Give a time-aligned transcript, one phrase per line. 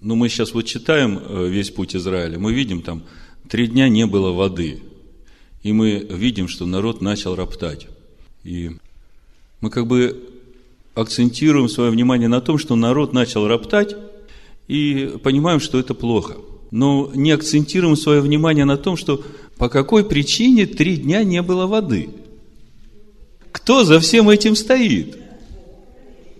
[0.00, 3.02] Ну, мы сейчас вот читаем э, весь путь Израиля, мы видим там,
[3.48, 4.80] три дня не было воды.
[5.62, 7.86] И мы видим, что народ начал роптать.
[8.42, 8.70] И
[9.60, 10.26] мы как бы
[10.94, 13.94] акцентируем свое внимание на том, что народ начал роптать,
[14.68, 16.36] и понимаем, что это плохо.
[16.70, 19.22] Но не акцентируем свое внимание на том, что
[19.58, 22.08] по какой причине три дня не было воды.
[23.52, 25.18] Кто за всем этим стоит?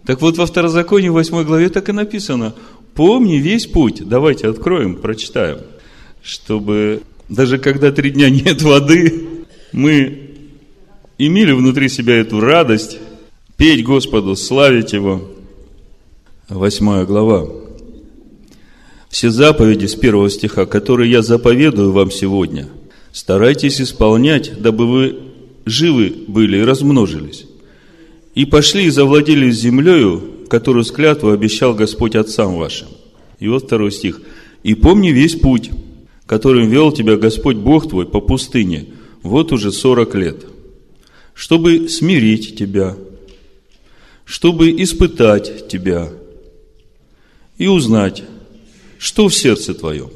[0.06, 2.54] Так вот, во Второзаконии 8 главе так и написано.
[3.00, 4.06] Помни весь путь.
[4.06, 5.60] Давайте откроем, прочитаем.
[6.22, 7.00] Чтобы
[7.30, 10.32] даже когда три дня нет воды, мы
[11.16, 12.98] имели внутри себя эту радость,
[13.56, 15.30] петь Господу, славить Его.
[16.50, 17.48] Восьмая глава.
[19.08, 22.68] Все заповеди с первого стиха, которые я заповедую вам сегодня,
[23.12, 25.20] старайтесь исполнять, дабы вы
[25.64, 27.46] живы были и размножились.
[28.34, 32.88] И пошли и завладели землею, которую с клятву обещал Господь отцам вашим.
[33.38, 34.20] И вот второй стих.
[34.64, 35.70] И помни весь путь,
[36.26, 38.88] которым вел тебя Господь Бог твой по пустыне,
[39.22, 40.44] вот уже сорок лет,
[41.34, 42.96] чтобы смирить тебя,
[44.24, 46.10] чтобы испытать тебя
[47.56, 48.24] и узнать,
[48.98, 50.10] что в сердце твоем.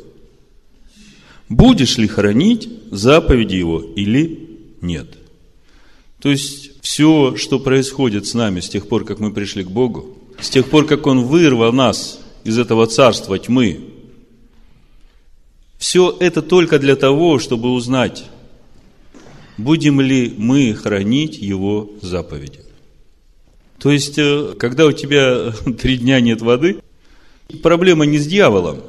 [1.49, 4.49] Будешь ли хранить заповеди Его или
[4.81, 5.07] нет?
[6.21, 10.19] То есть, все, что происходит с нами с тех пор, как мы пришли к Богу,
[10.45, 13.81] с тех пор, как Он вырвал нас из этого царства тьмы,
[15.79, 18.25] все это только для того, чтобы узнать,
[19.57, 22.61] будем ли мы хранить Его заповеди.
[23.79, 25.51] То есть, э, когда у тебя
[25.81, 26.77] три дня нет воды,
[27.63, 28.83] проблема не с дьяволом.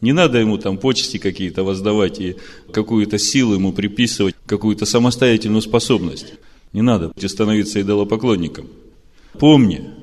[0.00, 2.36] Не надо ему там почести какие-то воздавать и
[2.72, 6.34] какую-то силу ему приписывать, какую-то самостоятельную способность.
[6.72, 8.68] Не надо становиться идолопоклонником.
[9.32, 9.97] Помни,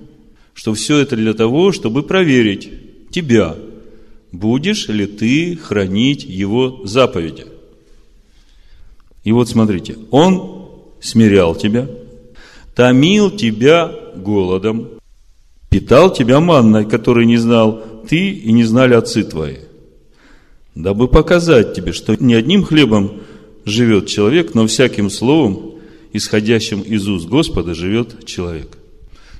[0.55, 3.55] что все это для того, чтобы проверить тебя,
[4.31, 7.45] будешь ли ты хранить его заповеди.
[9.23, 10.69] И вот смотрите, он
[11.01, 11.87] смирял тебя,
[12.73, 14.89] томил тебя голодом,
[15.69, 19.57] питал тебя манной, которой не знал ты и не знали отцы твои,
[20.73, 23.21] дабы показать тебе, что не одним хлебом
[23.65, 25.75] живет человек, но всяким словом,
[26.13, 28.74] исходящим из уст Господа, живет человек.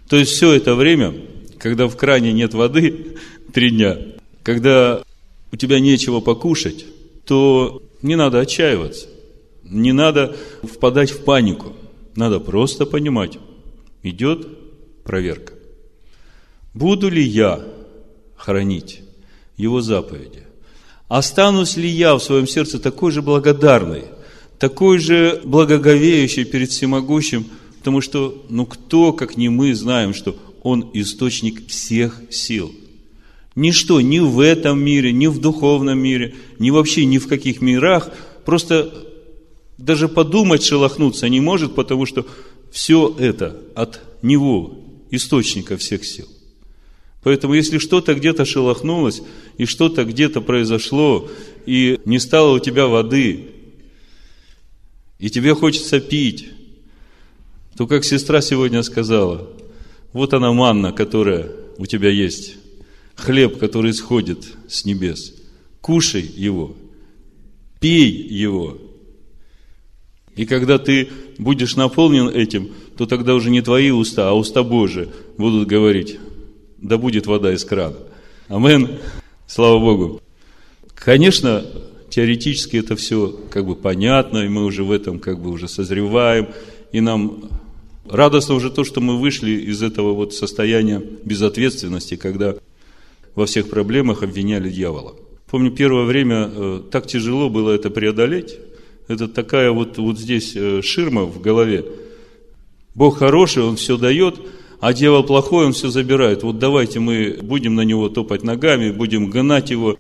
[0.10, 1.14] То есть все это время,
[1.58, 3.18] когда в кране нет воды,
[3.54, 3.98] три дня,
[4.44, 5.04] когда
[5.52, 6.86] у тебя нечего покушать,
[7.26, 9.08] то не надо отчаиваться,
[9.64, 11.74] не надо впадать в панику.
[12.16, 13.38] Надо просто понимать,
[14.04, 14.48] идет
[15.04, 15.54] проверка.
[16.74, 17.62] Буду ли я
[18.38, 19.02] хранить
[19.58, 20.44] его заповеди?
[21.08, 24.06] Останусь ли я в своем сердце такой же благодарный,
[24.60, 27.46] такой же благоговеющий перед всемогущим,
[27.86, 32.74] потому что, ну, кто, как не мы, знаем, что Он источник всех сил.
[33.54, 38.10] Ничто ни в этом мире, ни в духовном мире, ни вообще ни в каких мирах,
[38.44, 38.92] просто
[39.78, 42.26] даже подумать шелохнуться не может, потому что
[42.72, 44.80] все это от Него,
[45.12, 46.28] источника всех сил.
[47.22, 49.22] Поэтому, если что-то где-то шелохнулось,
[49.60, 51.30] и что-то где-то произошло,
[51.68, 53.52] и не стало у тебя воды,
[55.20, 56.48] и тебе хочется пить,
[57.78, 59.50] то, как сестра сегодня сказала,
[60.14, 62.56] вот она манна, которая у тебя есть,
[63.16, 65.34] хлеб, который исходит с небес.
[65.82, 66.76] Кушай его,
[67.80, 68.78] пей его.
[70.36, 75.10] И когда ты будешь наполнен этим, то тогда уже не твои уста, а уста Божии
[75.38, 76.18] будут говорить,
[76.78, 77.98] да будет вода из крана.
[78.48, 79.00] Амен.
[79.48, 80.22] Слава Богу.
[80.94, 81.64] Конечно,
[82.10, 86.50] теоретически это все как бы понятно, и мы уже в этом как бы уже созреваем,
[86.92, 87.50] и нам
[88.08, 92.56] радостно уже то, что мы вышли из этого вот состояния безответственности, когда
[93.36, 95.16] во всех проблемах обвиняли дьявола.
[95.50, 98.58] Помню, первое время э, так тяжело было это преодолеть.
[99.08, 101.86] Это такая вот, вот здесь э, ширма в голове.
[102.96, 104.40] Бог хороший, Он все дает,
[104.80, 106.44] а дьявол плохой, он все забирает.
[106.44, 109.98] Вот давайте мы будем на него топать ногами, будем гнать его.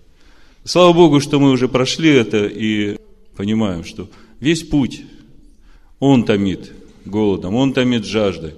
[0.63, 2.97] Слава Богу, что мы уже прошли это и
[3.35, 4.09] понимаем, что
[4.39, 5.03] весь путь
[5.99, 6.71] он томит
[7.05, 8.55] голодом, он томит жаждой,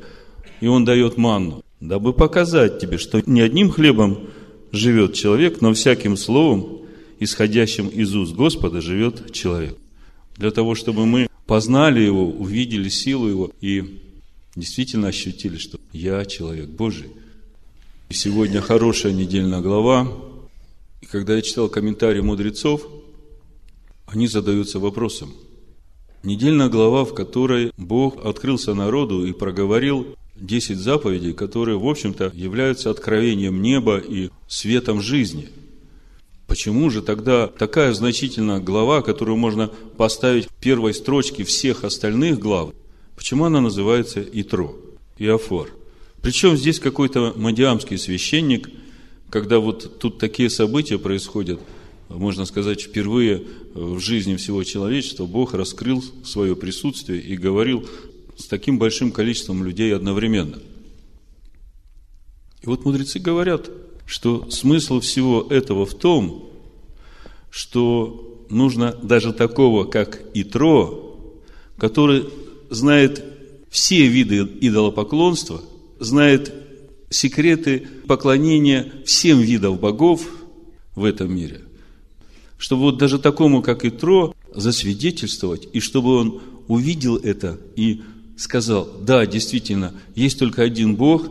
[0.62, 4.30] и он дает манну, дабы показать тебе, что не одним хлебом
[4.72, 6.82] живет человек, но всяким словом,
[7.20, 9.78] исходящим из уст Господа, живет человек.
[10.36, 14.02] Для того, чтобы мы познали его, увидели силу его и
[14.56, 17.08] действительно ощутили, что я человек Божий.
[18.10, 20.08] И сегодня хорошая недельная глава,
[21.02, 22.88] и когда я читал комментарии мудрецов,
[24.08, 25.34] они задаются вопросом.
[26.28, 32.90] Недельная глава, в которой Бог открылся народу и проговорил 10 заповедей, которые, в общем-то, являются
[32.90, 35.48] откровением неба и светом жизни.
[36.46, 42.74] Почему же тогда такая значительная глава, которую можно поставить в первой строчке всех остальных глав,
[43.16, 44.76] почему она называется Итро,
[45.18, 45.70] Иофор?
[46.22, 48.70] Причем здесь какой-то мадиамский священник,
[49.30, 51.62] когда вот тут такие события происходят,
[52.10, 53.44] можно сказать, впервые
[53.74, 57.88] в жизни всего человечества Бог раскрыл свое присутствие и говорил
[58.38, 60.60] с таким большим количеством людей одновременно.
[62.62, 63.70] И вот мудрецы говорят,
[64.06, 66.50] что смысл всего этого в том,
[67.50, 71.18] что нужно даже такого, как Итро,
[71.78, 72.26] который
[72.70, 73.24] знает
[73.70, 75.62] все виды идолопоклонства,
[76.00, 76.54] знает
[77.10, 80.28] секреты поклонения всем видам богов
[80.96, 81.67] в этом мире.
[82.58, 88.02] Чтобы вот даже такому, как Итро, засвидетельствовать, и чтобы он увидел это и
[88.36, 91.30] сказал, да, действительно, есть только один Бог,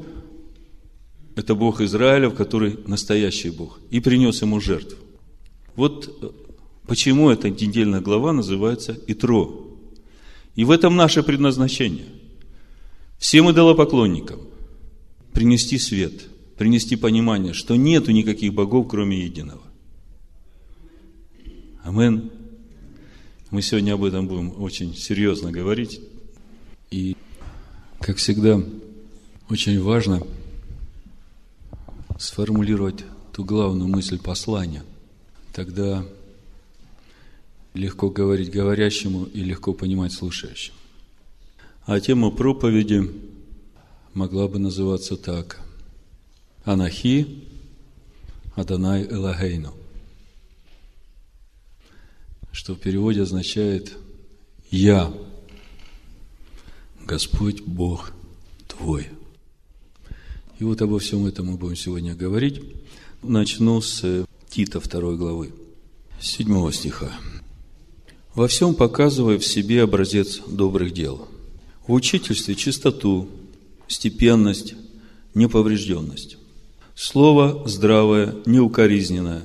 [1.34, 4.98] это Бог Израиля, который настоящий Бог, и принес ему жертву.
[5.74, 6.30] Вот э,
[6.86, 9.66] почему эта недельная глава называется Итро.
[10.54, 12.06] И в этом наше предназначение.
[13.18, 14.40] Всем идолопоклонникам
[15.32, 19.65] принести свет, принести понимание, что нету никаких богов, кроме единого.
[21.86, 22.32] Амен.
[23.52, 26.00] Мы сегодня об этом будем очень серьезно говорить.
[26.90, 27.16] И,
[28.00, 28.60] как всегда,
[29.48, 30.20] очень важно
[32.18, 34.82] сформулировать ту главную мысль послания.
[35.52, 36.04] Тогда
[37.72, 40.76] легко говорить говорящему и легко понимать слушающему.
[41.84, 43.12] А тема проповеди
[44.12, 45.60] могла бы называться так.
[46.64, 47.44] Анахи
[48.56, 49.85] Адонай Элагейну.
[52.56, 53.92] Что в переводе означает
[54.70, 55.12] «Я
[57.04, 58.12] Господь Бог
[58.66, 59.08] твой.
[60.58, 62.62] И вот обо всем этом мы будем сегодня говорить.
[63.22, 65.52] Начну с Тита второй главы,
[66.18, 67.12] седьмого стиха.
[68.34, 71.28] «Во всем показывая в себе образец добрых дел,
[71.86, 73.28] в учительстве чистоту,
[73.86, 74.72] степенность,
[75.34, 76.38] неповрежденность,
[76.94, 79.42] слово здравое, неукоризненное,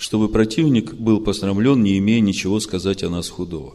[0.00, 3.74] чтобы противник был посрамлен, не имея ничего сказать о нас худого.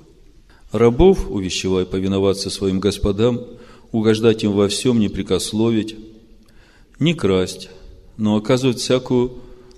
[0.71, 3.41] Рабов увещевай повиноваться своим господам,
[3.91, 5.95] угождать им во всем, не прикословить,
[6.99, 7.69] не красть,
[8.17, 9.33] но оказывать всякую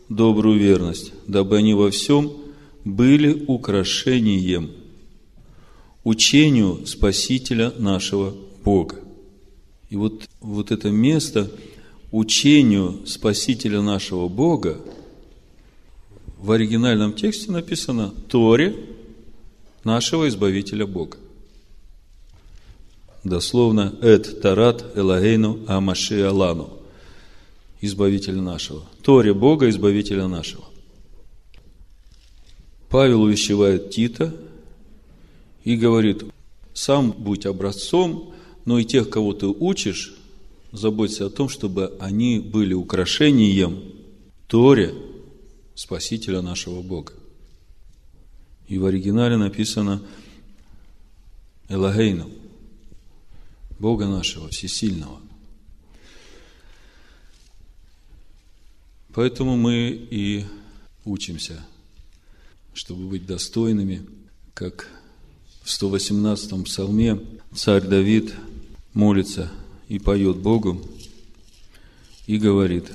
[0.07, 2.31] добрую верность, дабы они во всем
[2.85, 4.71] были украшением,
[6.05, 8.33] учению Спасителя нашего
[8.63, 8.95] Бога.
[9.89, 11.51] И вот, вот это место
[12.13, 14.79] учению Спасителя нашего Бога
[16.39, 18.75] в оригинальном тексте написано Торе–
[19.87, 21.17] нашего Избавителя Бога.
[23.23, 26.73] Дословно, «Эт тарат элагейну амаши алану»
[27.79, 28.83] Избавителя нашего.
[29.01, 30.65] Торе Бога, Избавителя нашего.
[32.89, 34.35] Павел увещевает Тита
[35.63, 36.23] и говорит,
[36.73, 38.33] сам будь образцом,
[38.65, 40.15] но и тех, кого ты учишь,
[40.73, 43.83] заботься о том, чтобы они были украшением
[44.47, 44.93] Торе,
[45.77, 47.13] Спасителя нашего Бога.
[48.67, 50.01] И в оригинале написано
[51.69, 52.31] Элагейну,
[53.77, 55.21] Бога нашего, Всесильного.
[59.13, 60.45] Поэтому мы и
[61.05, 61.63] учимся,
[62.73, 64.03] чтобы быть достойными,
[64.55, 64.89] как
[65.61, 67.21] в 118-м псалме
[67.53, 68.33] царь Давид
[68.95, 69.51] молится
[69.89, 70.81] и поет Богу
[72.25, 72.89] и говорит,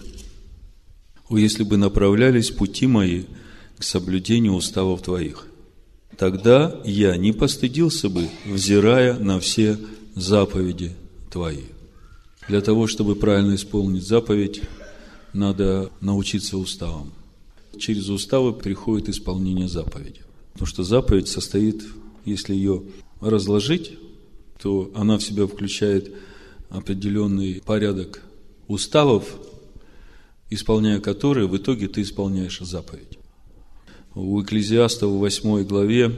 [1.33, 3.23] «О, если бы направлялись пути мои
[3.79, 5.47] к соблюдению уставов Твоих,
[6.19, 9.79] тогда я не постыдился бы, взирая на все
[10.15, 10.93] заповеди
[11.31, 11.65] Твои.
[12.49, 14.61] Для того, чтобы правильно исполнить заповедь,
[15.33, 17.11] надо научиться уставам.
[17.79, 20.21] Через уставы приходит исполнение заповеди.
[20.53, 21.83] Потому что заповедь состоит,
[22.27, 22.83] если ее
[23.23, 23.93] разложить,
[24.61, 26.13] то она в себя включает
[26.69, 28.21] определенный порядок
[28.69, 29.35] уставов,
[30.55, 33.19] исполняя которые, в итоге ты исполняешь заповедь.
[34.15, 36.15] У Экклезиаста в 8 главе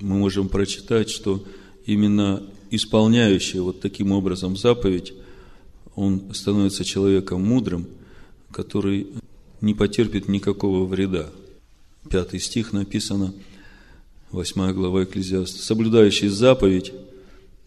[0.00, 1.44] мы можем прочитать, что
[1.84, 5.12] именно исполняющий вот таким образом заповедь,
[5.94, 7.86] он становится человеком мудрым,
[8.50, 9.06] который
[9.60, 11.30] не потерпит никакого вреда.
[12.10, 13.32] Пятый стих написано,
[14.32, 15.62] 8 глава Экклезиаста.
[15.62, 16.92] Соблюдающий заповедь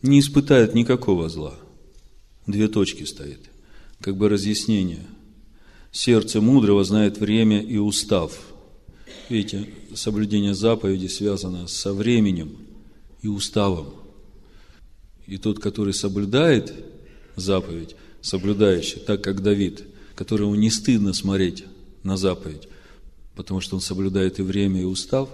[0.01, 1.55] не испытает никакого зла.
[2.45, 3.39] Две точки стоит,
[4.01, 5.05] как бы разъяснение.
[5.91, 8.39] Сердце мудрого знает время и устав–
[9.29, 12.57] Видите, соблюдение заповеди связано со временем
[13.21, 13.93] и уставом.
[15.27, 16.73] И тот, который соблюдает
[17.35, 19.83] заповедь, соблюдающий, так как Давид,
[20.15, 21.63] которому не стыдно смотреть
[22.01, 22.67] на заповедь,
[23.35, 25.29] потому что он соблюдает и время, и устав,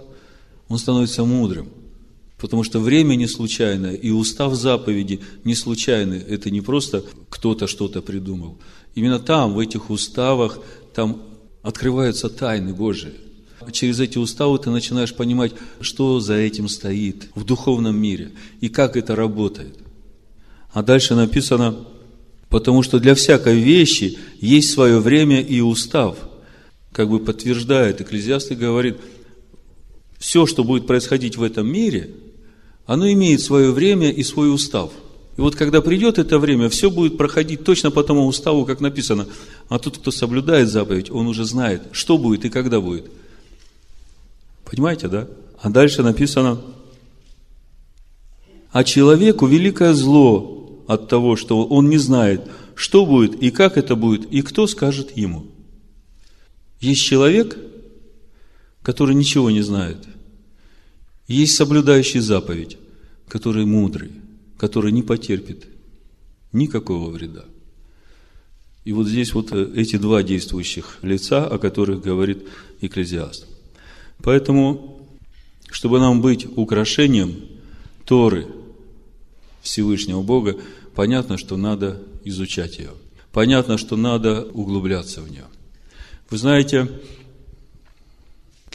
[0.68, 1.70] он становится мудрым.
[2.38, 6.18] Потому что время не случайное, и устав заповеди не случайный.
[6.18, 8.58] Это не просто кто-то что-то придумал.
[8.94, 10.58] Именно там, в этих уставах,
[10.94, 11.22] там
[11.62, 13.14] открываются тайны Божии.
[13.72, 18.96] Через эти уставы ты начинаешь понимать, что за этим стоит в духовном мире и как
[18.96, 19.78] это работает.
[20.72, 21.86] А дальше написано,
[22.50, 26.18] потому что для всякой вещи есть свое время и устав.
[26.92, 28.98] Как бы подтверждает Экклезиаст и говорит,
[30.18, 32.10] все, что будет происходить в этом мире,
[32.86, 34.92] оно имеет свое время и свой устав.
[35.36, 39.26] И вот когда придет это время, все будет проходить точно по тому уставу, как написано.
[39.68, 43.10] А тот, кто соблюдает заповедь, он уже знает, что будет и когда будет.
[44.64, 45.28] Понимаете, да?
[45.60, 46.60] А дальше написано,
[48.72, 52.42] а человеку великое зло от того, что он не знает,
[52.74, 55.46] что будет и как это будет, и кто скажет ему.
[56.80, 57.58] Есть человек,
[58.82, 59.98] который ничего не знает.
[61.28, 62.78] Есть соблюдающий заповедь,
[63.28, 64.12] который мудрый,
[64.58, 65.66] который не потерпит
[66.52, 67.44] никакого вреда.
[68.84, 72.46] И вот здесь вот э, эти два действующих лица, о которых говорит
[72.80, 73.46] Экклезиаст.
[74.22, 75.08] Поэтому,
[75.70, 77.34] чтобы нам быть украшением
[78.04, 78.46] Торы
[79.60, 80.56] Всевышнего Бога,
[80.94, 82.92] понятно, что надо изучать ее.
[83.32, 85.46] Понятно, что надо углубляться в нее.
[86.30, 86.88] Вы знаете,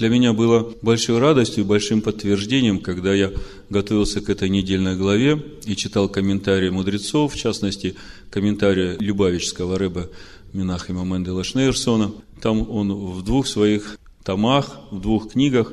[0.02, 3.32] для меня было большой радостью и большим подтверждением, когда я
[3.70, 7.94] готовился к этой недельной главе и читал комментарии мудрецов, в частности,
[8.32, 10.10] комментарии Любавического рыба
[10.54, 12.14] Минахима Мендела Шнейрсона.
[12.42, 15.72] Там он в двух своих томах, в двух книгах,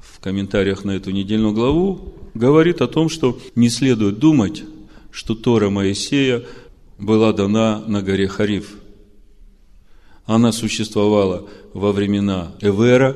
[0.00, 4.62] в комментариях на эту недельную главу, говорит о том, что не следует думать,
[5.10, 6.42] что Тора Моисея
[6.98, 8.76] была дана на горе Хариф.
[10.24, 13.14] Она существовала во времена Эвера,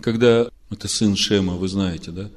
[0.00, 2.30] когда это сын Шема, вы знаете, да?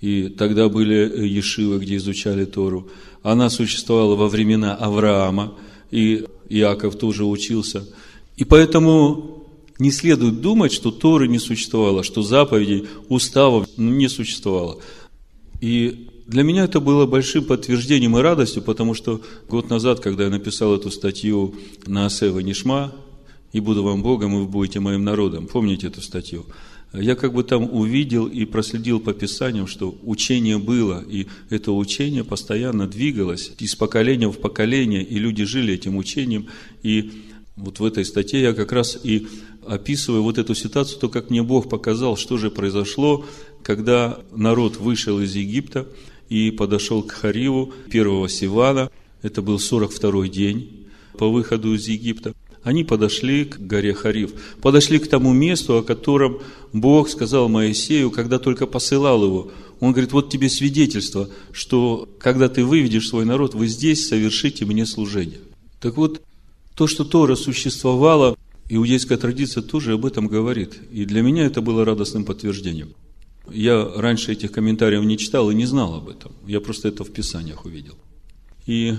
[0.00, 2.88] И тогда были Ешивы, где изучали Тору.
[3.22, 5.54] Она существовала во времена Авраама,
[5.90, 7.86] и Иаков тоже учился.
[8.36, 9.46] И поэтому
[9.78, 14.80] не следует думать, что Торы не существовало, что заповедей, уставов не существовало.
[15.60, 20.30] И для меня это было большим подтверждением и радостью, потому что год назад, когда я
[20.30, 21.54] написал эту статью
[21.86, 22.92] на Асева Нишма,
[23.52, 26.46] «И буду вам Богом, и вы будете моим народом», помните эту статью?
[26.92, 32.22] Я как бы там увидел и проследил по Писаниям, что учение было, и это учение
[32.22, 36.48] постоянно двигалось из поколения в поколение, и люди жили этим учением,
[36.82, 37.10] и
[37.56, 39.26] вот в этой статье я как раз и
[39.66, 43.24] описываю вот эту ситуацию, то, как мне Бог показал, что же произошло,
[43.62, 45.86] когда народ вышел из Египта
[46.28, 48.90] и подошел к Хариву первого Сивана,
[49.22, 55.08] это был 42-й день по выходу из Египта, они подошли к горе Харив, подошли к
[55.08, 56.40] тому месту, о котором
[56.72, 59.50] Бог сказал Моисею, когда только посылал его.
[59.80, 64.86] Он говорит, вот тебе свидетельство, что когда ты выведешь свой народ, вы здесь совершите мне
[64.86, 65.40] служение.
[65.80, 66.22] Так вот,
[66.76, 68.36] то, что Тора существовала,
[68.68, 70.74] иудейская традиция тоже об этом говорит.
[70.92, 72.94] И для меня это было радостным подтверждением.
[73.50, 76.32] Я раньше этих комментариев не читал и не знал об этом.
[76.46, 77.96] Я просто это в Писаниях увидел.
[78.66, 78.94] И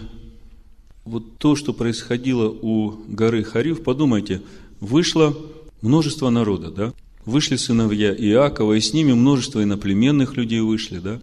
[1.05, 4.41] вот то, что происходило у горы Хариф, подумайте,
[4.79, 5.35] вышло
[5.81, 6.93] множество народа, да?
[7.25, 11.21] Вышли сыновья Иакова, и с ними множество иноплеменных людей вышли, да?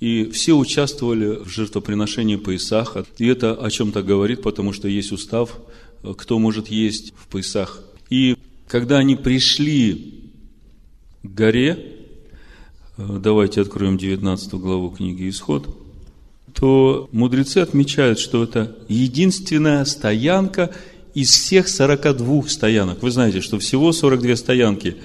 [0.00, 3.06] И все участвовали в жертвоприношении Паисаха.
[3.18, 5.58] И это о чем-то говорит, потому что есть устав
[6.12, 7.82] кто может есть в Песах.
[8.10, 8.36] И
[8.68, 10.20] когда они пришли
[11.22, 11.96] к горе,
[12.96, 15.66] э, давайте откроем 19 главу книги «Исход»,
[16.54, 20.70] то мудрецы отмечают, что это единственная стоянка
[21.12, 23.02] из всех 42 стоянок.
[23.02, 24.96] Вы знаете, что всего 42 стоянки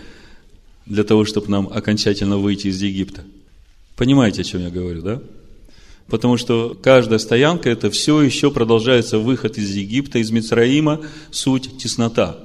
[0.86, 3.24] для того, чтобы нам окончательно выйти из Египта.
[3.96, 5.22] Понимаете, о чем я говорю, да?
[6.08, 12.40] Потому что каждая стоянка– это все еще продолжается выход из Египта, из Мицраима, суть теснота.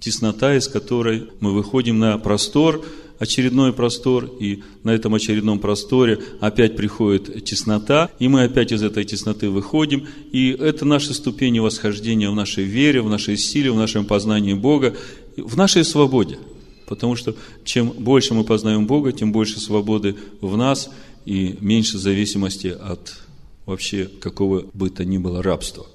[0.00, 2.84] Теснота, из которой мы выходим на простор,
[3.18, 9.04] очередной простор, и на этом очередном просторе опять приходит теснота, и мы опять из этой
[9.04, 14.04] тесноты выходим, и это наши ступени восхождения в нашей вере, в нашей силе, в нашем
[14.04, 14.94] познании Бога,
[15.36, 16.38] в нашей свободе.
[16.86, 20.90] Потому что чем больше мы познаем Бога, тем больше свободы в нас–
[21.26, 23.18] и меньше зависимости от
[23.66, 25.86] вообще какого бы то ни было рабства.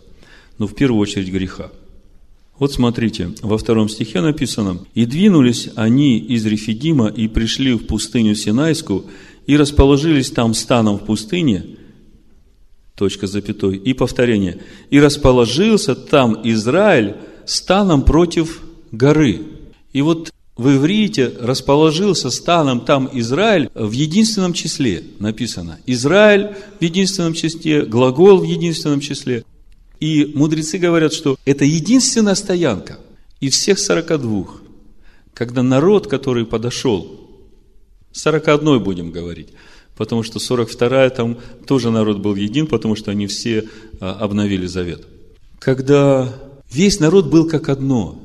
[0.60, 1.72] Но в первую очередь греха.
[2.62, 8.36] Вот смотрите, во втором стихе написано, «И двинулись они из Рефидима и пришли в пустыню
[8.36, 9.06] Синайскую,
[9.48, 11.66] и расположились там станом в пустыне,
[12.94, 14.60] точка запятой, и повторение.
[14.92, 17.16] И расположился там Израиль
[17.48, 19.42] станом против горы.
[19.92, 25.80] И вот в иврите расположился станом там Израиль в единственном числе написано.
[25.88, 29.46] Израиль в единственном числе, глагол в единственном числе.
[30.02, 32.98] И мудрецы говорят, что это единственная стоянка
[33.40, 34.48] из всех 42,
[35.36, 37.30] когда народ, который подошел,
[38.12, 39.50] 41 будем говорить,
[39.96, 45.06] потому что 42 там тоже народ был един, потому что они все а, обновили завет.
[45.60, 46.34] Когда
[46.72, 48.18] весь народ был как одно,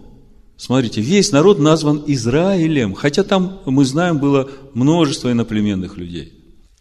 [0.58, 6.32] Смотрите, весь народ назван Израилем, хотя там, мы знаем, было множество иноплеменных людей.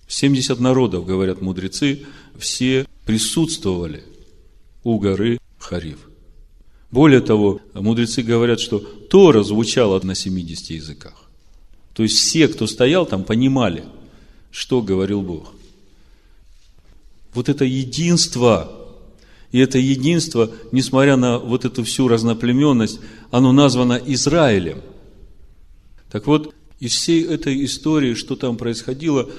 [0.07, 2.05] 70 народов, говорят мудрецы,
[2.37, 4.01] все присутствовали
[4.85, 5.97] у горы Харив.
[6.91, 11.25] Более того, мудрецы говорят, что Тора звучала на 70 языках.
[11.93, 13.83] То есть все, кто стоял там, понимали,
[14.51, 15.51] что говорил Бог.
[17.33, 18.71] Вот это единство,
[19.51, 22.99] и это единство, несмотря на вот эту всю разноплеменность,
[23.31, 24.81] оно названо Израилем.
[26.11, 29.29] Так вот, из всей этой истории, что там происходило,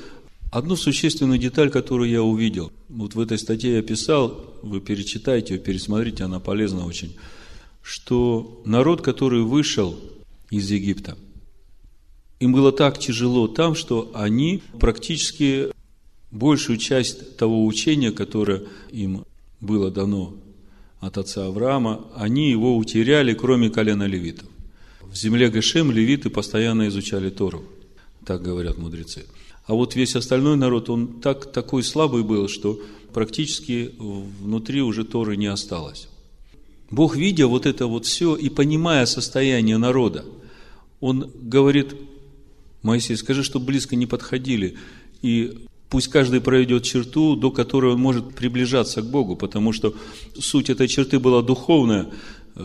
[0.56, 2.72] одну существенную деталь, которую я увидел.
[2.88, 7.14] Вот в этой статье я писал, вы перечитайте пересмотрите, она полезна очень.
[7.82, 9.98] Что народ, который вышел
[10.50, 11.18] из Египта,
[12.40, 15.68] им было так тяжело там, что они практически
[16.30, 19.26] большую часть того учения, которое им
[19.60, 20.34] было дано
[21.00, 24.48] от отца Авраама, они его утеряли, кроме колена левитов.
[25.02, 27.62] В земле Гешем левиты постоянно изучали Тору,
[28.24, 29.26] так говорят мудрецы.
[29.66, 32.80] А вот весь остальной народ, он так, такой слабый был, что
[33.12, 36.08] практически внутри уже Торы не осталось.
[36.90, 40.24] Бог, видя вот это вот все и понимая состояние народа,
[41.00, 41.96] Он говорит,
[42.82, 44.76] Моисей, скажи, что близко не подходили,
[45.20, 49.94] и пусть каждый пройдет черту, до которой он может приближаться к Богу, потому что
[50.38, 52.06] суть этой черты была духовная.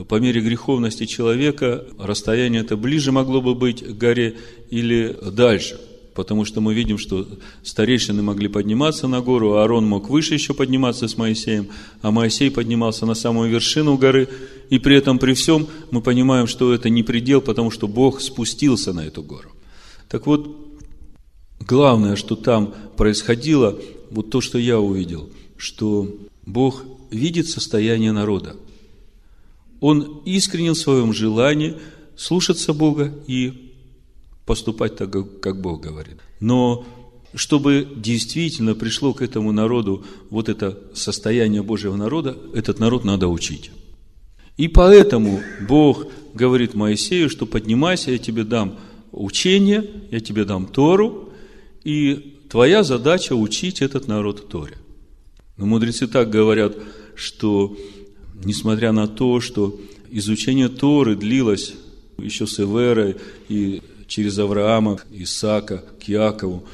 [0.07, 4.37] По мере греховности человека расстояние это ближе могло бы быть к горе
[4.69, 5.81] или дальше–
[6.13, 7.27] потому что мы видим, что
[7.63, 11.69] старейшины могли подниматься на гору, а Аарон мог выше еще подниматься с Моисеем,
[12.01, 14.27] а Моисей поднимался на самую вершину горы,
[14.69, 18.93] и при этом, при всем, мы понимаем, что это не предел, потому что Бог спустился
[18.93, 19.49] на эту гору.
[20.09, 20.57] Так вот,
[21.59, 26.13] главное, что там происходило, вот то, что я увидел, что
[26.45, 28.55] Бог видит состояние народа.
[29.79, 31.77] Он искренен в своем желании
[32.15, 33.70] слушаться Бога и
[34.51, 35.09] поступать так,
[35.39, 36.17] как Бог говорит.
[36.41, 36.85] Но
[37.33, 43.71] чтобы действительно пришло к этому народу вот это состояние Божьего народа, этот народ надо учить.
[44.57, 48.77] И поэтому Бог говорит Моисею, что поднимайся, я тебе дам
[49.13, 51.29] учение, я тебе дам Тору,
[51.85, 54.75] и твоя задача учить этот народ Торе.
[55.55, 56.75] Но мудрецы так говорят,
[57.15, 57.77] что
[58.43, 61.73] несмотря на то, что изучение Торы длилось
[62.17, 63.15] еще с Эверой
[63.47, 66.65] и через Авраама, Исаака, к Якову.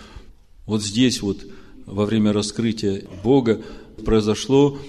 [0.66, 1.46] Вот здесь вот
[1.86, 3.62] во время раскрытия Бога
[4.04, 4.80] произошло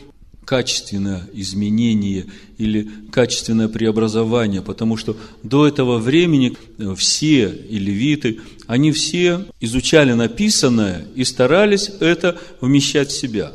[0.46, 2.24] качественное изменение
[2.56, 6.56] или качественное преобразование, потому что до этого времени
[6.96, 13.52] все и левиты, они все изучали написанное и старались это вмещать в себя.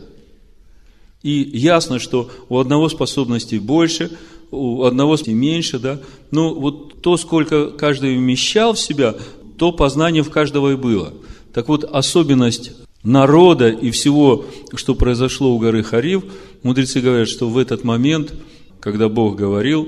[1.23, 4.11] И ясно, что у одного способностей больше,
[4.53, 5.99] у одного меньше, да,
[6.31, 9.15] но вот то, сколько каждый вмещал в себя,
[9.57, 11.13] то познание в каждого и было.
[11.53, 12.71] Так вот, особенность
[13.03, 16.23] народа и всего, что произошло у горы Харив,
[16.63, 18.33] мудрецы говорят, что в этот момент,
[18.79, 19.87] когда Бог говорил,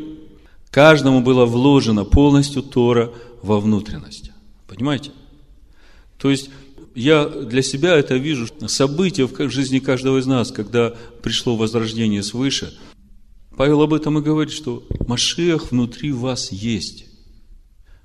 [0.72, 4.32] каждому было вложено полностью Тора во внутренность.
[4.68, 5.12] Понимаете?
[6.18, 6.50] То есть,
[6.96, 12.74] я для себя это вижу событие в жизни каждого из нас, когда пришло возрождение свыше,
[13.58, 17.06] Павел об этом и говорит, что Машиах внутри вас есть.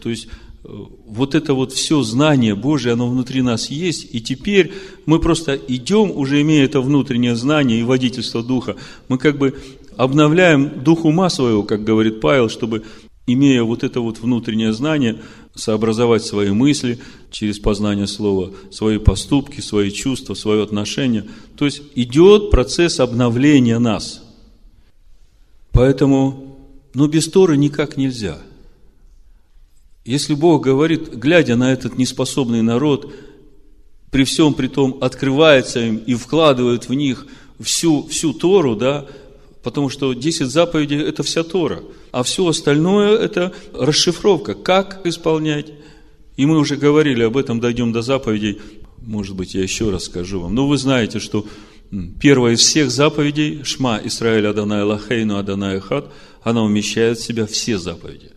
[0.01, 0.29] То есть,
[0.65, 0.69] э,
[1.07, 4.73] вот это вот все знание Божие, оно внутри нас есть, и теперь
[5.07, 8.77] мы просто идем, уже имея это внутреннее знание и водительство Духа,
[9.09, 9.59] мы как бы
[9.97, 12.85] обновляем дух ума своего, как говорит Павел, чтобы,
[13.27, 15.21] имея вот это вот внутреннее знание,
[15.55, 21.27] сообразовать свои мысли через познание слова, свои поступки, свои чувства, свое отношение.
[21.57, 24.23] То есть идет процесс обновления нас–
[25.81, 26.59] Поэтому,
[26.93, 28.37] ну, без Торы никак нельзя.
[30.05, 33.11] Если Бог говорит, глядя на этот неспособный народ,
[34.11, 37.27] при всем при том открывается им и вкладывает в них
[37.61, 39.07] всю, всю Тору, да,
[39.63, 45.73] потому что 10 заповедей– это вся Тора, а все остальное– это расшифровка, как исполнять.
[46.37, 48.61] И мы уже говорили об этом, дойдем до заповедей,
[48.99, 50.55] может быть, я еще раз скажу вам.
[50.55, 51.47] Но вы знаете, что
[52.21, 57.79] первая из всех заповедей, Шма Исраиль Адонай Лахейну Адонай Хат, она умещает в себя все
[57.79, 58.31] заповеди.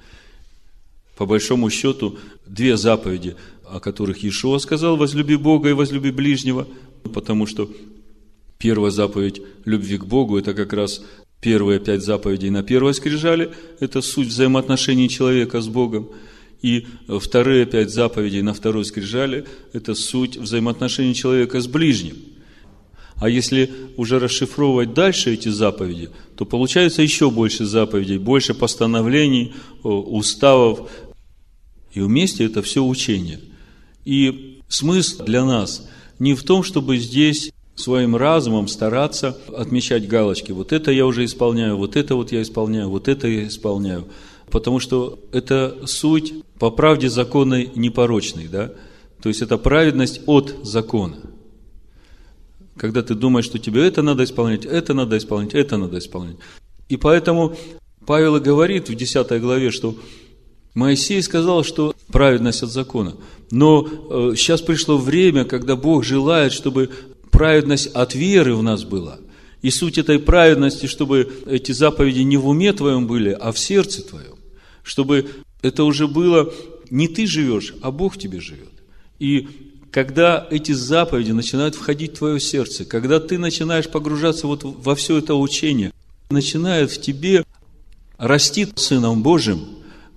[1.16, 3.36] По большому счету, две заповеди,
[3.66, 6.68] о которых Иешуа сказал, возлюби Бога и возлюби ближнего,
[7.14, 7.70] потому что
[8.58, 11.04] первая заповедь любви к Богу, это как раз
[11.40, 16.10] первые пять заповедей на первой скрижали, это суть взаимоотношений человека с Богом.
[16.62, 16.88] И
[17.20, 22.16] вторые пять заповедей на второй скрижали– это суть взаимоотношений человека с ближним.
[23.24, 30.92] А если уже расшифровывать дальше эти заповеди, то получается еще больше заповедей, больше постановлений, уставов.
[31.94, 33.40] И вместе это все учение.
[34.04, 35.88] И смысл для нас
[36.20, 40.52] не в том, чтобы здесь своим разумом стараться отмечать галочки.
[40.52, 44.10] Вот это я уже исполняю, вот это вот я исполняю, вот это я исполняю.
[44.52, 48.74] Потому что это суть по правде законной непорочной, да?
[49.22, 51.16] То есть это праведность от закона.
[52.78, 56.38] Когда ты думаешь, что тебе это надо исполнять, это надо исполнять, это надо исполнять.
[56.90, 57.56] И поэтому
[58.06, 59.96] Павел и говорит в 10 главе, что
[60.74, 63.16] Моисей сказал, что праведность от закона.
[63.52, 66.90] Но э, сейчас пришло время, когда Бог желает, чтобы
[67.32, 69.20] праведность от веры в нас была.
[69.62, 74.02] И суть этой праведности, чтобы эти заповеди не в уме твоем были, а в сердце
[74.02, 74.36] твоем.
[74.84, 75.28] Чтобы
[75.62, 76.52] это уже было
[76.90, 78.72] не ты живешь, а Бог тебе живет.
[79.20, 79.63] И
[79.94, 85.20] когда эти заповеди начинают входить в твое сердце, когда ты начинаешь погружаться вот во все
[85.20, 85.94] это учение,
[86.32, 87.46] начинает в тебе
[88.18, 89.60] расти Сыном Божьим,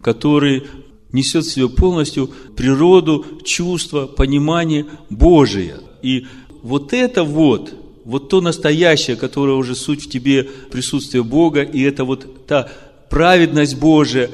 [0.00, 0.64] который
[1.12, 5.76] несет в себе полностью природу, чувство, понимание Божие.
[6.00, 6.26] И
[6.62, 7.74] вот это вот,
[8.06, 12.70] вот то настоящее, которое уже суть в тебе, присутствие Бога, и это вот та
[13.10, 14.30] праведность Божия,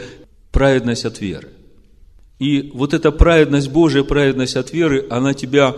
[0.53, 1.52] праведность от веры.
[2.43, 5.77] И вот эта праведность Божия, праведность от веры, она тебя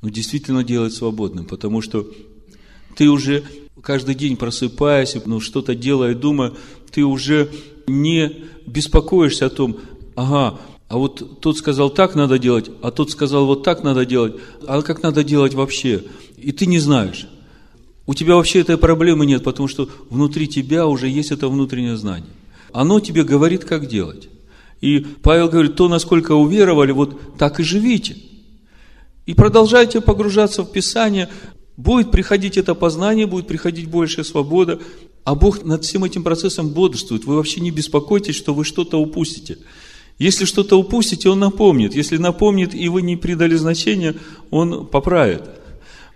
[0.00, 2.06] ну, действительно делает свободным, потому что
[2.96, 3.44] ты уже
[3.82, 6.54] каждый день просыпаясь, ну, что-то делая, думая,
[6.90, 7.50] ты уже
[7.86, 8.32] не
[8.64, 9.76] беспокоишься о том,
[10.14, 14.36] ага, а вот тот сказал так надо делать, а тот сказал вот так надо делать,
[14.66, 16.02] а как надо делать вообще?
[16.38, 17.28] И ты не знаешь.
[18.06, 22.30] У тебя вообще этой проблемы нет, потому что внутри тебя уже есть это внутреннее знание.
[22.72, 24.30] Оно тебе говорит, как делать.
[24.80, 28.16] И Павел говорит, то, насколько уверовали, вот так и живите.
[29.24, 31.28] И продолжайте погружаться в Писание,
[31.76, 34.80] будет приходить это познание, будет приходить большая свобода,
[35.24, 37.24] а Бог над всем этим процессом бодрствует.
[37.24, 39.58] Вы вообще не беспокойтесь, что вы что-то упустите.
[40.18, 41.94] Если что-то упустите, Он напомнит.
[41.94, 44.14] Если напомнит, и вы не придали значения,
[44.50, 45.42] Он поправит.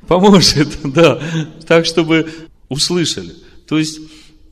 [0.07, 1.21] Поможет, да.
[1.67, 2.31] Так, чтобы
[2.69, 3.35] услышали.
[3.69, 4.01] То есть,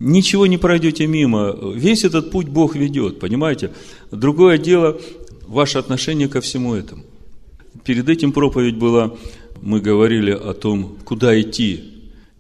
[0.01, 1.57] ничего не пройдете мимо.
[1.75, 3.73] Весь этот путь Бог ведет, понимаете?
[4.11, 5.01] Другое дело,
[5.47, 7.05] ваше отношение ко всему этому.
[7.85, 9.15] Перед этим проповедь была,
[9.63, 11.85] мы говорили о том, куда идти.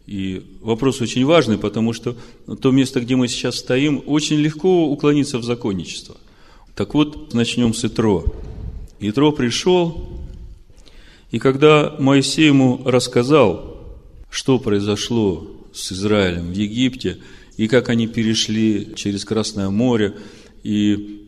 [0.06, 2.16] И вопрос очень важный, потому что
[2.60, 6.16] то место, где мы сейчас стоим, очень легко уклониться в законничество–
[6.78, 8.24] так вот, начнем с Итро.
[9.00, 10.08] Итро пришел,
[11.32, 13.82] и когда Моисей ему рассказал,
[14.30, 17.18] что произошло с Израилем в Египте,
[17.58, 20.14] и как они перешли через Красное море,
[20.62, 21.26] и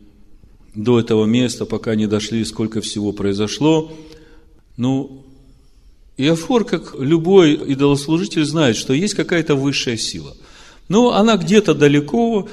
[0.73, 3.91] до этого места, пока не дошли, сколько всего произошло,
[4.77, 5.25] ну,
[6.17, 10.35] Иофор, как любой идолослужитель, знает, что есть какая-то высшая сила.
[10.87, 12.47] Но она где-то далеко,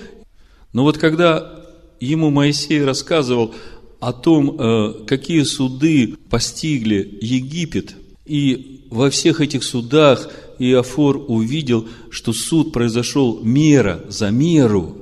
[0.72, 1.64] но вот когда
[2.00, 3.54] ему Моисей рассказывал
[4.00, 7.94] о том, э, какие суды постигли Египет,
[8.26, 14.96] и во всех этих судах Иофор увидел, что суд произошел мера за меру.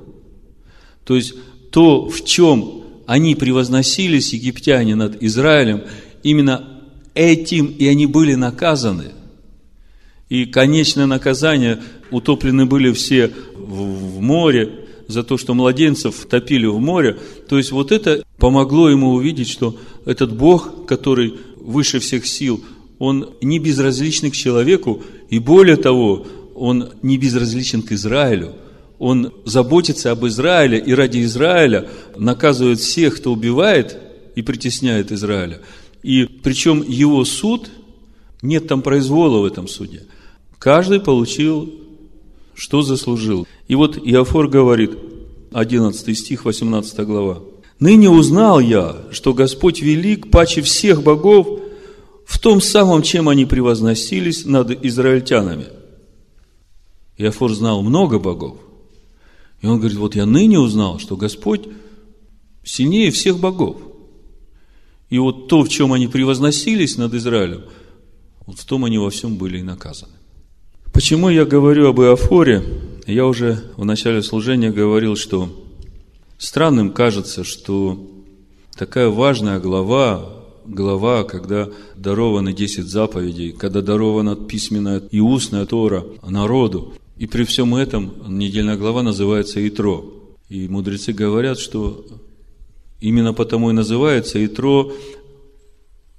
[1.04, 1.34] То есть
[1.70, 5.82] то, в чем они превозносились, египтяне, над Израилем,
[6.22, 6.82] именно
[7.14, 9.12] этим и они были наказаны.
[10.28, 17.18] И конечное наказание, утоплены были все в море, за то, что младенцев топили в море.
[17.48, 22.62] То есть вот это помогло ему увидеть, что этот Бог, который выше всех сил,
[22.98, 28.54] он не безразличный к человеку, и более того, он не безразличен к Израилю.
[28.98, 33.98] Он заботится об Израиле, и ради Израиля наказывает всех, кто убивает
[34.34, 35.60] и притесняет Израиля.
[36.02, 37.70] И причем его суд,
[38.40, 40.04] нет там произвола в этом суде.
[40.58, 41.72] Каждый получил,
[42.54, 43.46] что заслужил.
[43.68, 44.92] И вот Иофор говорит,
[45.52, 47.40] 11 стих, 18 глава.
[47.78, 51.60] «Ныне узнал я, что Господь велик паче всех богов
[52.26, 55.68] в том самом, чем они превозносились над израильтянами».
[57.16, 58.58] Иофор знал много богов.
[59.62, 61.66] И он говорит, вот я ныне узнал, что Господь
[62.62, 63.78] сильнее всех богов.
[65.08, 67.62] И вот то, в чем они превозносились над Израилем,
[68.44, 70.12] вот в том они во всем были и наказаны.
[70.92, 72.62] Почему я говорю об Иофоре?
[73.06, 75.48] Я уже в начале служения говорил, что
[76.38, 78.10] странным кажется, что
[78.76, 80.35] такая важная глава,
[80.66, 87.74] глава, когда дарованы 10 заповедей, когда дарована письменная и устная Тора народу, и при всем
[87.74, 90.12] этом недельная глава называется Итро.
[90.48, 92.04] И мудрецы говорят, что
[93.00, 94.92] именно потому и называется Итро,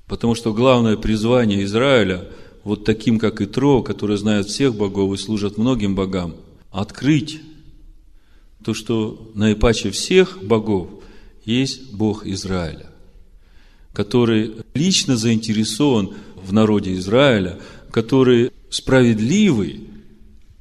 [0.08, 2.28] потому что главное призвание Израиля–
[2.68, 6.36] вот таким, как Итро, которые знают всех богов и служат многим богам,
[6.70, 7.40] открыть
[8.62, 10.90] то, что наипаче всех богов
[11.46, 12.88] есть Бог Израиля,
[13.98, 17.58] который лично заинтересован в народе Израиля,
[17.90, 19.86] который справедливый,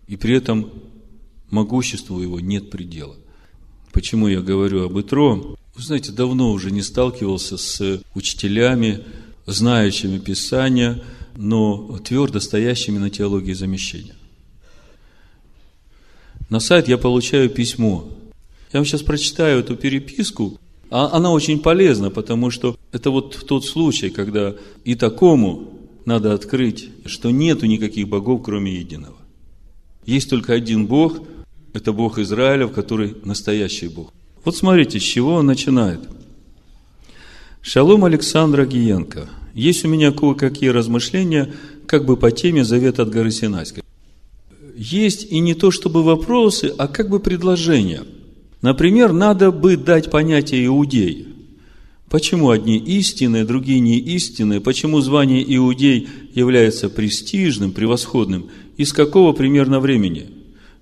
[0.08, 0.70] и при этом
[1.50, 3.14] могуществу его нет предела.
[3.92, 5.54] Почему я говорю об Итро?
[5.74, 9.04] Вы знаете, давно уже не сталкивался с учителями,
[9.46, 11.02] знающими Писания–
[11.38, 14.16] но твердо стоящими на теологии замещения.
[16.48, 18.08] На сайт я получаю письмо.
[18.72, 20.58] Я вам сейчас прочитаю эту переписку.
[20.90, 24.54] А она очень полезна, потому что это вот тот случай, когда
[24.84, 29.16] и такому надо открыть, что нету никаких богов, кроме единого.
[30.04, 31.20] Есть только один Бог,
[31.72, 34.12] это Бог Израиля, который настоящий Бог.
[34.44, 36.00] Вот смотрите, с чего он начинает.
[37.62, 41.50] Шалом Александра Гиенко– есть у меня кое-какие размышления
[41.86, 43.82] как бы по теме Завета от горы Синайской.
[44.76, 48.02] Есть и не то чтобы вопросы, а как бы предложения.
[48.60, 51.28] Например, надо бы дать понятие иудей.
[52.08, 54.60] Почему одни истинные, другие не истинные?
[54.60, 58.46] Почему звание иудей является престижным, превосходным?
[58.76, 60.28] Из какого примерно времени?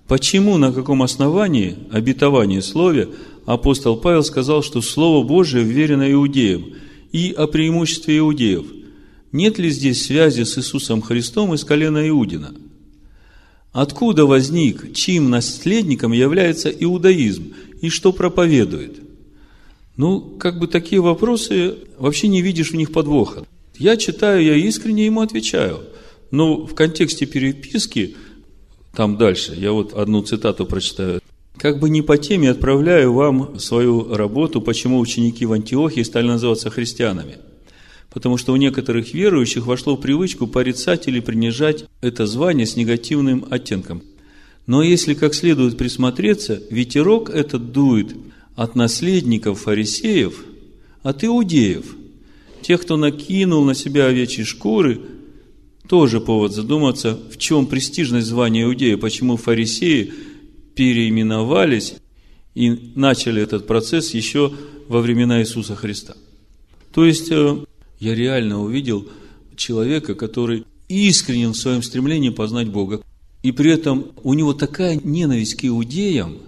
[0.06, 3.08] Почему, на каком основании, обетование слове,
[3.46, 6.66] апостол Павел сказал, что Слово Божие вверено иудеям–
[7.14, 8.66] и о преимуществе иудеев.
[9.30, 12.56] Нет ли здесь связи с Иисусом Христом из колена Иудина?
[13.70, 19.00] Откуда возник, чьим наследником является иудаизм и что проповедует?
[19.96, 23.46] Ну, как бы такие вопросы, вообще не видишь в них подвоха.
[23.76, 25.80] Я читаю, я искренне ему отвечаю.
[26.30, 28.16] Но в контексте переписки,
[28.94, 31.20] там дальше, я вот одну цитату прочитаю
[31.64, 36.70] как бы не по теме отправляю вам свою работу, почему ученики в Антиохии стали называться
[36.70, 37.38] христианами.
[38.12, 43.46] Потому что у некоторых верующих вошло в привычку порицать или принижать это звание с негативным
[43.50, 44.02] оттенком.
[44.66, 48.14] Но если как следует присмотреться, ветерок этот дует
[48.54, 50.44] от наследников фарисеев,
[51.02, 51.96] от иудеев.
[52.62, 55.00] Тех, кто накинул на себя овечьи шкуры,
[55.88, 60.12] тоже повод задуматься, в чем престижность звания иудея, почему фарисеи–
[60.74, 61.94] переименовались
[62.54, 64.52] и начали этот процесс еще
[64.88, 66.14] во времена Иисуса Христа.
[66.92, 67.64] То есть, э,
[67.98, 69.08] я реально увидел
[69.56, 73.00] человека, который искренен в своем стремлении познать Бога.
[73.42, 76.38] И при этом у него такая ненависть к иудеям,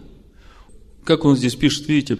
[1.07, 2.19] как он здесь пишет, видите,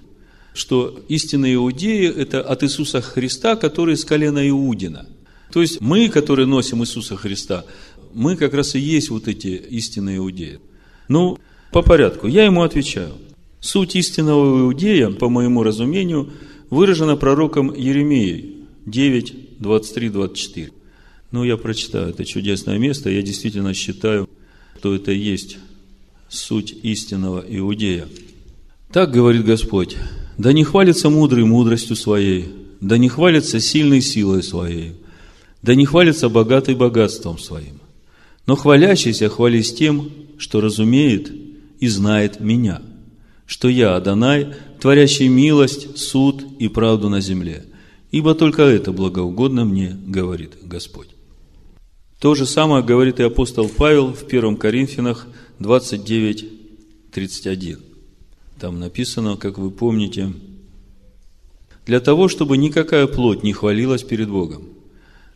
[0.55, 5.07] что истинные иудеи– это от Иисуса Христа, который из колена Иудина.
[5.53, 7.65] То есть мы, которые носим Иисуса Христа,
[8.15, 10.61] мы как раз и есть вот эти истинные иудеи.
[11.09, 11.39] Ну,
[11.73, 12.27] по порядку.
[12.27, 13.13] Я ему отвечаю.
[13.61, 16.31] Суть истинного иудея, по моему разумению,
[16.71, 20.71] выражена пророком Еремией 9, 23, 24.
[21.33, 23.11] Ну, я прочитаю это чудесное место.
[23.11, 24.29] Я действительно считаю,
[24.79, 25.59] что это и есть
[26.29, 28.09] суть истинного иудея.
[28.93, 29.97] Так говорит Господь,
[30.39, 32.49] да не хвалится мудрый мудростью своей,
[32.81, 34.93] да не хвалится сильной силой своей,
[35.63, 37.81] да не хвалится богатый богатством своим,
[38.47, 41.33] но хвалящийся хвались тем, что разумеет
[41.81, 42.81] и знает меня,
[43.47, 47.65] что я, Адонай, творящий милость, суд и правду на земле.
[48.13, 51.09] Ибо только это благоугодно мне, говорит Господь.
[52.21, 55.27] То же самое говорит и апостол Павел в 1 Коринфянах
[55.59, 57.79] 29, 31.
[58.59, 60.33] Там написано, как вы помните,
[61.85, 64.65] для того, чтобы никакая плоть не хвалилась перед Богом.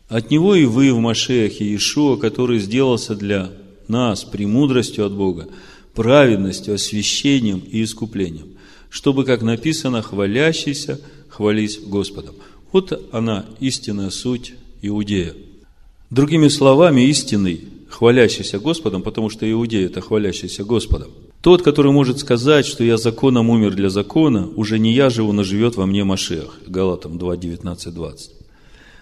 [0.09, 3.51] От Него и вы в Машеях Иешуа, который сделался для
[3.87, 5.47] нас премудростью от Бога,
[5.93, 8.57] праведностью, освящением и искуплением,
[8.89, 12.35] чтобы, как написано, хвалящийся хвались Господом.
[12.71, 15.33] Вот она, истинная суть Иудея.
[16.09, 21.11] Другими словами, истинный, хвалящийся Господом, потому что Иудея– это хвалящийся Господом.
[21.41, 25.43] Тот, который может сказать, что я законом умер для закона, уже не я живу, но
[25.43, 26.59] живет во мне Машех.
[26.67, 28.31] Галатам 2, 19, 20.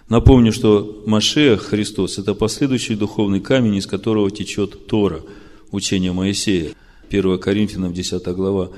[0.08, 5.22] Напомню, что Машех, Христос, это последующий духовный камень, из которого течет Тора–
[5.72, 6.72] учения Моисея.
[7.10, 8.70] 1 Коринфянам 10 глава,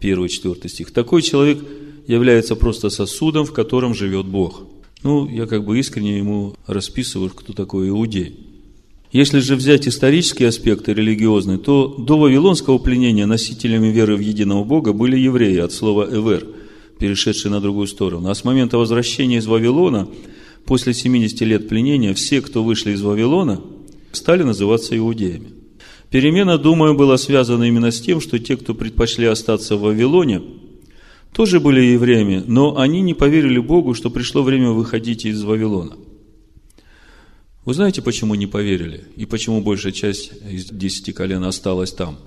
[0.00, 0.92] 1-4 стих.
[0.92, 1.64] Такой человек
[2.06, 4.62] является просто сосудом, в котором живет Бог.
[5.02, 8.47] Ну, я как бы искренне ему расписываю, кто такой иудей.
[9.10, 14.92] Если же взять исторические аспекты религиозные, то до вавилонского пленения носителями веры в единого Бога
[14.92, 16.46] были евреи от слова «эвер»,
[16.98, 18.28] перешедшие на другую сторону.
[18.28, 20.08] А с момента возвращения из Вавилона,
[20.66, 23.62] после 70 лет пленения, все, кто вышли из Вавилона,
[24.12, 25.52] стали называться иудеями.
[26.10, 30.42] Перемена, думаю, была связана именно с тем, что те, кто предпочли остаться в Вавилоне,
[31.32, 35.96] тоже были евреями, но они не поверили Богу, что пришло время выходить из Вавилона–
[37.68, 39.04] вы знаете, почему не поверили?
[39.14, 42.18] И почему большая часть из десяти колен осталась там?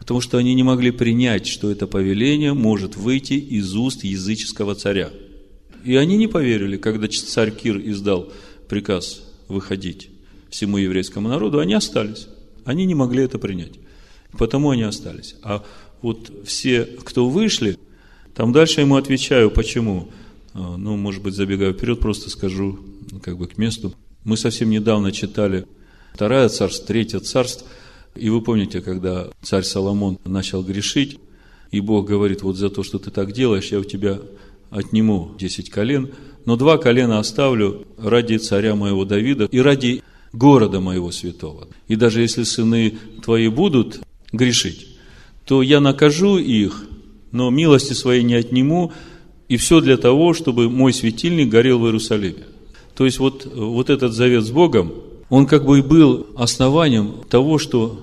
[0.00, 5.08] Потому что они не могли принять, что это повеление может выйти из уст языческого царя.
[5.82, 8.34] И они не поверили, когда царь Кир издал
[8.68, 10.10] приказ выходить
[10.50, 12.28] всему еврейскому народу, они остались.
[12.66, 13.78] Они не могли это принять.
[14.32, 15.36] Потому они остались.
[15.42, 15.64] А
[16.02, 17.78] вот все, кто вышли,
[18.34, 20.10] там дальше ему отвечаю, почему.
[20.52, 22.78] А, ну, может быть, забегаю вперед, просто скажу
[23.22, 23.94] как бы к месту.
[24.24, 25.66] Мы совсем недавно читали
[26.14, 27.66] Второе царство, Третье царство,
[28.14, 31.18] и вы помните, когда царь Соломон начал грешить,
[31.70, 34.20] и Бог говорит, вот за то, что ты так делаешь, я у тебя
[34.70, 36.10] отниму десять колен,
[36.44, 41.68] но два колена оставлю ради царя моего Давида и ради города моего святого.
[41.88, 44.00] И даже если сыны твои будут
[44.32, 44.88] грешить,
[45.46, 46.84] то я накажу их,
[47.32, 48.92] но милости своей не отниму,
[49.48, 52.44] и все для того, чтобы мой светильник горел в Иерусалиме.
[52.94, 54.92] То есть вот, вот этот завет с Богом,
[55.30, 58.00] он как бы и был основанием того, что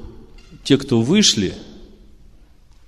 [0.64, 1.54] те, кто вышли,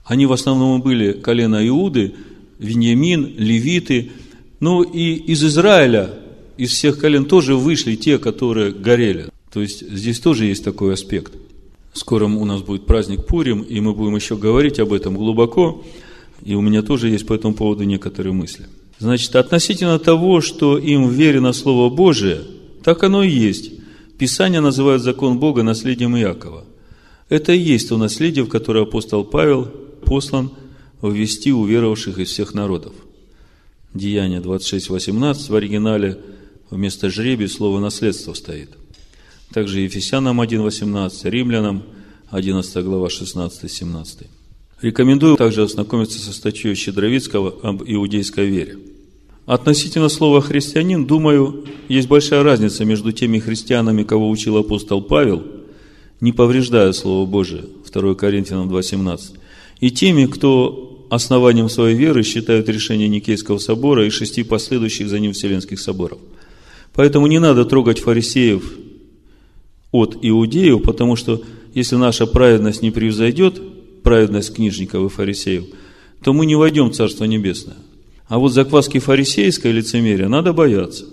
[0.03, 2.15] они в основном были колено Иуды,
[2.57, 4.11] Вениамин, Левиты,
[4.59, 6.13] ну и из Израиля,
[6.57, 9.29] из всех колен тоже вышли те, которые горели.
[9.53, 11.33] То есть здесь тоже есть такой аспект.
[11.93, 15.83] Скоро у нас будет праздник Пурим, и мы будем еще говорить об этом глубоко,
[16.43, 18.65] и у меня тоже есть по этому поводу некоторые мысли–
[19.01, 22.43] Значит, относительно того, что им верено Слово Божие,
[22.83, 23.71] так оно и есть.
[24.19, 26.65] Писание называет закон Бога наследием Иакова.
[27.27, 29.65] Это и есть то наследие, в которое апостол Павел
[30.05, 30.51] послан
[31.01, 32.93] ввести уверовавших из всех народов.
[33.95, 36.19] Деяние 26.18 в оригинале
[36.69, 38.69] вместо жребия слово «наследство» стоит.
[39.51, 41.81] Также Ефесянам 1.18, Римлянам
[42.29, 44.27] 11 глава 16-17.
[44.83, 48.77] Рекомендую также ознакомиться со статьей Щедровицкого об иудейской вере.
[49.45, 55.43] Относительно слова «христианин», думаю, есть большая разница между теми христианами, кого учил апостол Павел,
[56.19, 59.38] не повреждая Слово Божие, 2 Коринфянам 2.17,
[59.80, 65.34] и теми, кто основанием своей веры считают решение Никейского собора и шести последующих за ним
[65.34, 66.19] Вселенских соборов.
[66.93, 68.63] Поэтому не надо трогать фарисеев
[69.91, 71.41] от иудеев, потому что
[71.73, 73.62] если наша праведность не превзойдет
[74.04, 75.65] праведность книжников и фарисеев,
[76.23, 77.77] то мы не войдем в Царство Небесное.
[78.32, 81.04] А вот закваски фарисейской лицемерия надо бояться.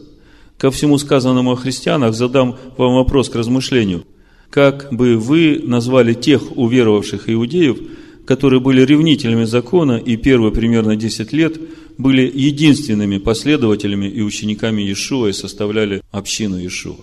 [0.56, 4.04] Ко всему сказанному о христианах задам вам вопрос к размышлению.
[4.50, 7.76] Как бы вы назвали тех уверовавших иудеев,
[8.24, 11.60] которые были ревнителями закона и первые примерно 10 лет
[11.98, 17.00] были единственными последователями и учениками Иешуа и составляли общину Иешуа?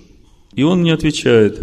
[0.53, 1.59] И он мне отвечает,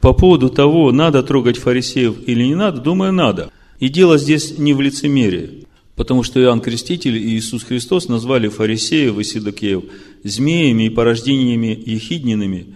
[0.00, 3.50] по поводу того, надо трогать фарисеев или не надо, думаю, надо.
[3.80, 5.66] И дело здесь не в лицемерии.
[5.96, 9.84] Потому что Иоанн Креститель и Иисус Христос назвали фарисеев и седокеев
[10.24, 12.74] змеями и порождениями ехидненными.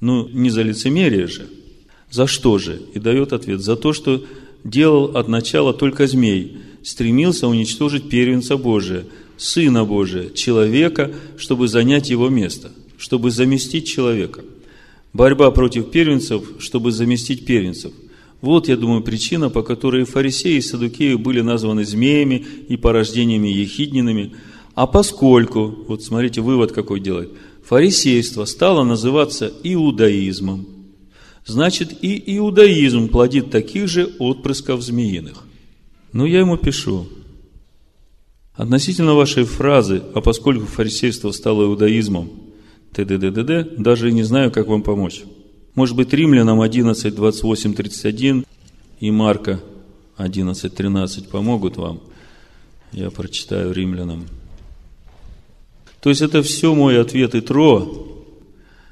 [0.00, 1.48] Ну, не за лицемерие же.
[2.10, 2.82] За что же?
[2.94, 3.60] И дает ответ.
[3.60, 4.24] За то, что
[4.64, 9.04] делал от начала только змей, стремился уничтожить первенца Божия,
[9.36, 14.42] Сына Божия, человека, чтобы занять его место, чтобы заместить человека–
[15.12, 17.92] Борьба против первенцев, чтобы заместить первенцев.
[18.40, 24.32] Вот, я думаю, причина, по которой фарисеи и садукеи были названы змеями и порождениями ехиднинами.
[24.74, 27.32] А поскольку, вот смотрите, вывод какой делает,
[27.64, 30.66] фарисейство стало называться иудаизмом,
[31.44, 35.44] значит и иудаизм плодит таких же отпрысков змеиных.
[36.12, 37.08] Ну, я ему пишу.
[38.54, 42.30] Относительно вашей фразы, а поскольку фарисейство стало иудаизмом,
[42.92, 43.68] т.д.
[43.76, 45.22] даже не знаю, как вам помочь.
[45.80, 48.44] Может быть, Римлянам 11, 28, 31
[49.00, 49.60] и Марка
[50.18, 52.00] 11, 13 помогут вам.
[52.92, 54.26] Я прочитаю Римлянам.
[56.02, 58.14] То есть, это все мой ответ и Тро,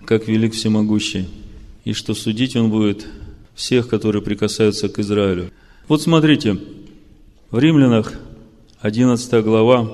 [0.07, 1.29] как велик всемогущий,
[1.85, 3.07] и что судить он будет
[3.55, 5.51] всех, которые прикасаются к Израилю.
[5.89, 6.59] Вот смотрите,
[7.51, 8.15] в Римлянах
[8.81, 9.91] 11 глава,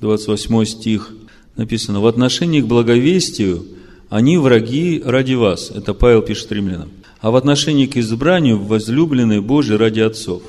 [0.00, 1.12] 28 стих–
[1.58, 3.66] написано, в отношении к благовестию
[4.08, 5.70] они враги ради вас.
[5.70, 6.90] Это Павел пишет римлянам.
[7.20, 10.42] А в отношении к избранию возлюбленные Божьи ради отцов.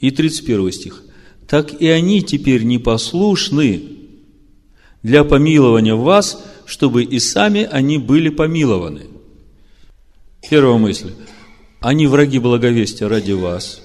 [0.00, 1.02] И 31 стих.
[1.48, 3.82] Так и они теперь непослушны
[5.02, 9.06] для помилования вас, чтобы и сами они были помилованы.
[10.48, 11.12] Первая мысль.
[11.80, 13.82] Они враги благовестия ради вас.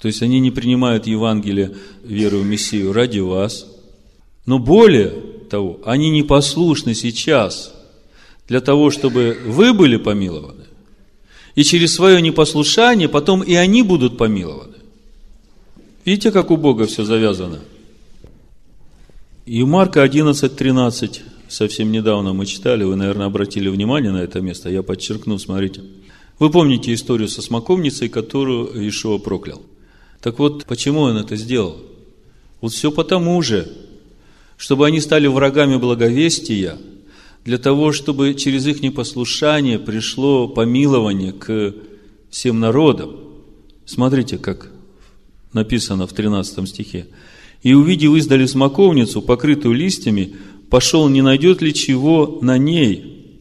[0.00, 3.66] То есть они не принимают Евангелие веры в Мессию ради вас.
[4.44, 5.10] Но более
[5.50, 7.75] того, они непослушны сейчас
[8.48, 10.64] для того, чтобы вы были помилованы.
[11.54, 14.76] И через свое непослушание потом и они будут помилованы.
[16.04, 17.60] Видите, как у Бога все завязано?
[19.46, 24.68] И Марка 11, 13 совсем недавно мы читали, вы, наверное, обратили внимание на это место,
[24.68, 25.82] я подчеркну, смотрите.
[26.38, 29.62] Вы помните историю со смоковницей, которую Ишуа проклял.
[30.20, 31.80] Так вот, почему он это сделал?
[32.60, 33.72] Вот все потому же,
[34.56, 36.78] чтобы они стали врагами благовестия,
[37.46, 41.74] для того, чтобы через их непослушание пришло помилование к
[42.28, 43.20] всем народам.
[43.84, 44.72] Смотрите, как
[45.52, 47.06] написано в 13 стихе.
[47.62, 50.34] «И увидев издали смоковницу, покрытую листьями,
[50.70, 53.38] пошел, не найдет ли чего на ней.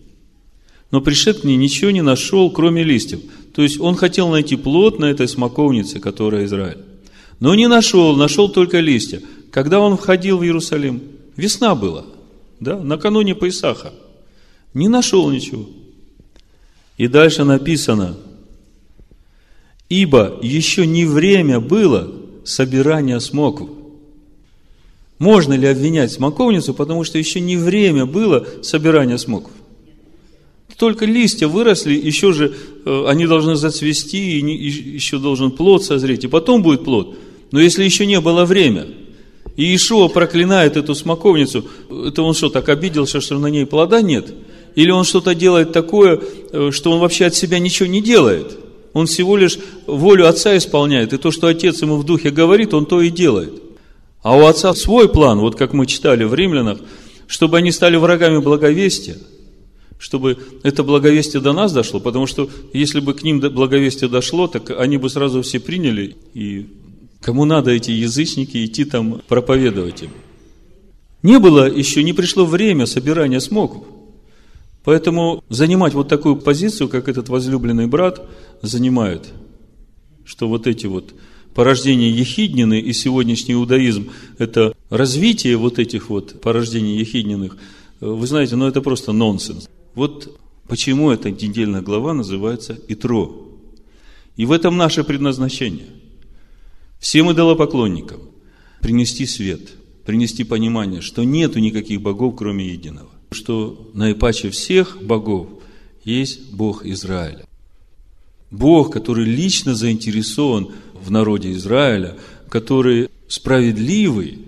[0.92, 3.22] Но пришед к ней ничего не нашел, кроме листьев.
[3.56, 6.78] То есть он хотел найти плод на этой смоковнице, которая Израиль.
[7.40, 9.20] Но не нашел, нашел только листья.
[9.50, 11.02] Когда он входил в Иерусалим,
[11.36, 12.06] весна была,
[12.60, 13.94] да, накануне Паисаха.
[14.74, 15.68] Не нашел ничего.
[16.98, 18.16] И дальше написано,
[19.90, 22.12] ибо еще не время было
[22.44, 23.70] собирания смоков.
[25.18, 29.52] Можно ли обвинять смоковницу, потому что еще не время было собирания смоков?
[30.78, 32.54] Только листья выросли, еще же
[32.86, 37.18] э, они должны зацвести, и еще должен плод созреть, и потом будет плод.
[37.52, 38.88] Но если еще не было время,
[39.56, 41.66] и Ишуа проклинает эту смоковницу,
[42.08, 44.34] это он что, так обиделся, что на ней плода нет?
[44.76, 46.20] Или он что-то делает такое,
[46.52, 48.58] э, что он вообще от себя ничего не делает?
[48.94, 52.86] Он всего лишь волю Отца исполняет, и то, что Отец ему в духе говорит, он
[52.86, 53.54] то и делает.
[54.26, 56.80] А у отца свой план, вот как мы читали в римлянах,
[57.28, 59.18] чтобы они стали врагами благовестия,
[60.00, 64.72] чтобы это благовестие до нас дошло, потому что если бы к ним благовестие дошло, так
[64.72, 66.66] они бы сразу все приняли, и
[67.26, 70.12] кому надо эти язычники идти там проповедовать им.
[71.24, 73.84] Не было еще, не пришло время собирания смоков.
[74.84, 78.30] Поэтому занимать вот такую позицию, как этот возлюбленный брат
[78.62, 79.34] занимает,
[80.24, 81.16] что вот эти вот
[81.56, 87.58] порождение Ехиднины и сегодняшний иудаизм– это развитие вот этих вот порождений Ехидниных,
[88.02, 89.68] вы знаете, ну это просто нонсенс.
[89.96, 93.48] Вот почему эта недельная глава называется Итро.
[94.38, 95.88] И в этом наше предназначение.
[97.06, 98.20] Всем идолопоклонникам
[98.82, 99.70] принести свет,
[100.08, 103.12] принести понимание, что нету никаких богов, кроме единого.
[103.30, 105.48] Что наипаче всех богов
[106.04, 107.46] есть Бог Израиля.
[108.50, 112.18] Бог, который лично заинтересован в народе Израиля,
[112.50, 114.40] который справедливый,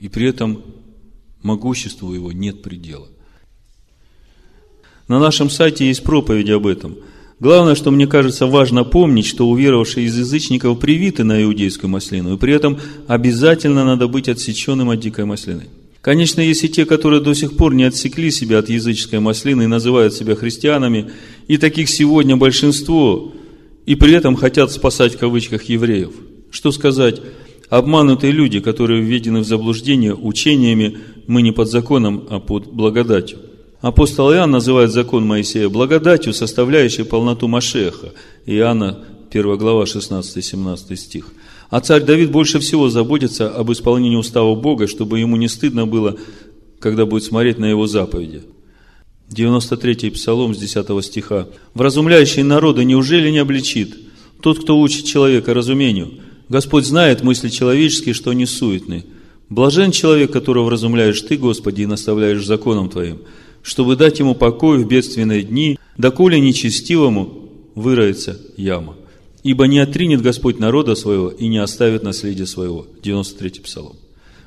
[0.00, 0.64] и при этом
[1.42, 3.06] могуществу его нет предела.
[5.06, 6.96] На нашем сайте есть проповедь об этом.
[7.40, 12.36] Главное, что мне кажется важно помнить, что уверовавшие из язычников привиты на иудейскую маслину, и
[12.36, 15.68] при этом обязательно надо быть отсеченным от дикой маслины.
[16.00, 19.66] Конечно, есть и те, которые до сих пор не отсекли себя от языческой маслины и
[19.66, 21.10] называют себя христианами,
[21.46, 23.32] и таких сегодня большинство–
[23.88, 26.12] и при этом хотят спасать в кавычках евреев.
[26.50, 27.22] Что сказать?
[27.70, 33.38] Обманутые люди, которые введены в заблуждение учениями «мы не под законом, а под благодатью».
[33.80, 38.12] Апостол Иоанн называет закон Моисея благодатью, составляющей полноту Машеха.
[38.44, 41.26] Иоанна, 1 глава, 16-17 стих.
[41.70, 46.16] А царь Давид больше всего заботится об исполнении устава Бога, чтобы ему не стыдно было,
[46.80, 48.42] когда будет смотреть на его заповеди.
[49.30, 51.46] 93-й псалом с 10 стиха.
[51.74, 53.96] «Вразумляющий народы неужели не обличит?
[54.40, 56.14] Тот, кто учит человека разумению.
[56.48, 59.04] Господь знает мысли человеческие, что они суетны.
[59.50, 63.20] Блажен человек, которого вразумляешь Ты, Господи, и наставляешь законом Твоим,
[63.62, 68.96] чтобы дать ему покой в бедственные дни, доколе нечестивому выроется яма.
[69.42, 72.86] Ибо не отринет Господь народа своего и не оставит наследия своего».
[73.02, 73.96] 93-й псалом.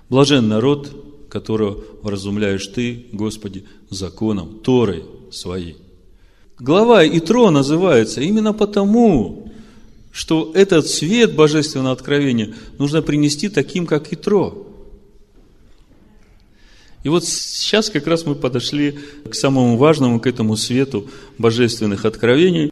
[0.09, 0.91] Блажен народ,
[1.29, 5.77] которого вразумляешь Ты, Господи, законом, Торой своей.
[6.59, 9.51] Глава Итро называется именно потому,
[10.11, 14.67] что этот свет божественного откровения нужно принести таким, как Итро.
[17.03, 18.99] И вот сейчас как раз мы подошли
[19.29, 22.71] к самому важному, к этому свету божественных откровений.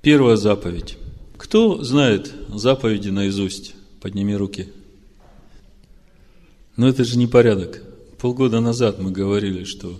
[0.00, 0.96] Первая заповедь.
[1.36, 3.74] Кто знает заповеди наизусть?
[4.00, 4.68] Подними руки.
[6.76, 7.82] Но это же не порядок.
[8.18, 9.98] Полгода назад мы говорили, что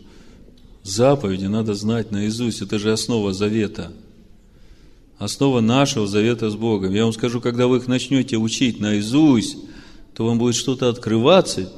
[0.82, 2.62] заповеди надо знать наизусть.
[2.62, 3.92] Это же основа завета.
[5.18, 6.92] Основа нашего завета с Богом.
[6.92, 9.56] Я вам скажу, когда вы их начнете учить наизусть,
[10.14, 11.72] то вам будет что-то открываться,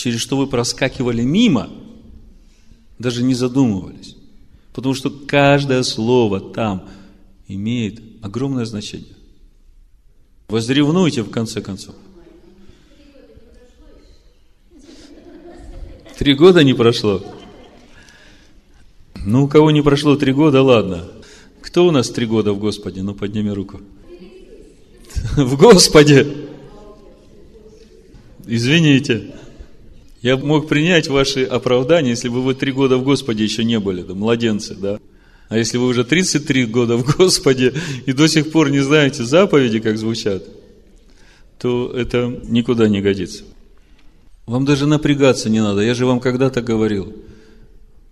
[0.00, 1.68] через что вы проскакивали мимо.
[2.98, 4.16] даже не задумывались.
[4.72, 6.88] Потому что каждое слово там
[7.48, 9.14] имеет огромное значение.
[10.48, 11.94] Возревнуйте в конце концов.
[16.18, 17.22] Три года не прошло.
[19.24, 21.08] Ну, у кого не прошло три года, ладно.
[21.60, 23.02] Кто у нас три года в Господе?
[23.02, 23.80] Ну, подними руку.
[25.36, 26.26] В Господе!
[28.46, 29.34] Извините.
[30.22, 34.02] Я мог принять ваши оправдания, если бы вы три года в Господе еще не были,
[34.02, 34.98] да, младенцы, да.
[35.48, 37.74] А если вы уже 33 года в Господе
[38.06, 40.44] и до сих пор не знаете заповеди, как звучат,
[41.58, 43.44] то это никуда не годится.
[44.46, 45.80] Вам даже напрягаться не надо.
[45.80, 47.14] Я же вам когда-то говорил.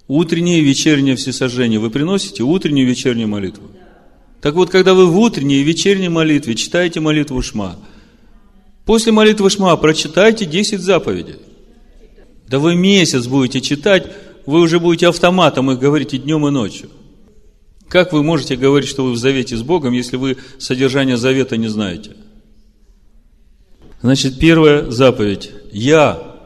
[0.09, 2.42] Утреннее и вечернее всесожжение вы приносите?
[2.42, 3.64] Утреннюю и вечернюю молитву.
[4.40, 7.76] Так вот, когда вы в утренней и вечерней молитве читаете молитву Шма,
[8.84, 11.36] после молитвы Шма прочитайте 10 заповедей.
[12.49, 14.11] Да вы месяц будете читать,
[14.46, 16.88] вы уже будете автоматом их говорить и днем, и ночью.
[17.88, 21.68] Как вы можете говорить, что вы в завете с Богом, если вы содержание завета не
[21.68, 22.16] знаете?
[24.01, 25.51] Значит, первая заповедь.
[25.72, 26.36] Я,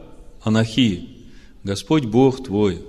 [0.41, 1.09] Анахи,
[1.63, 2.81] Господь Бог твой,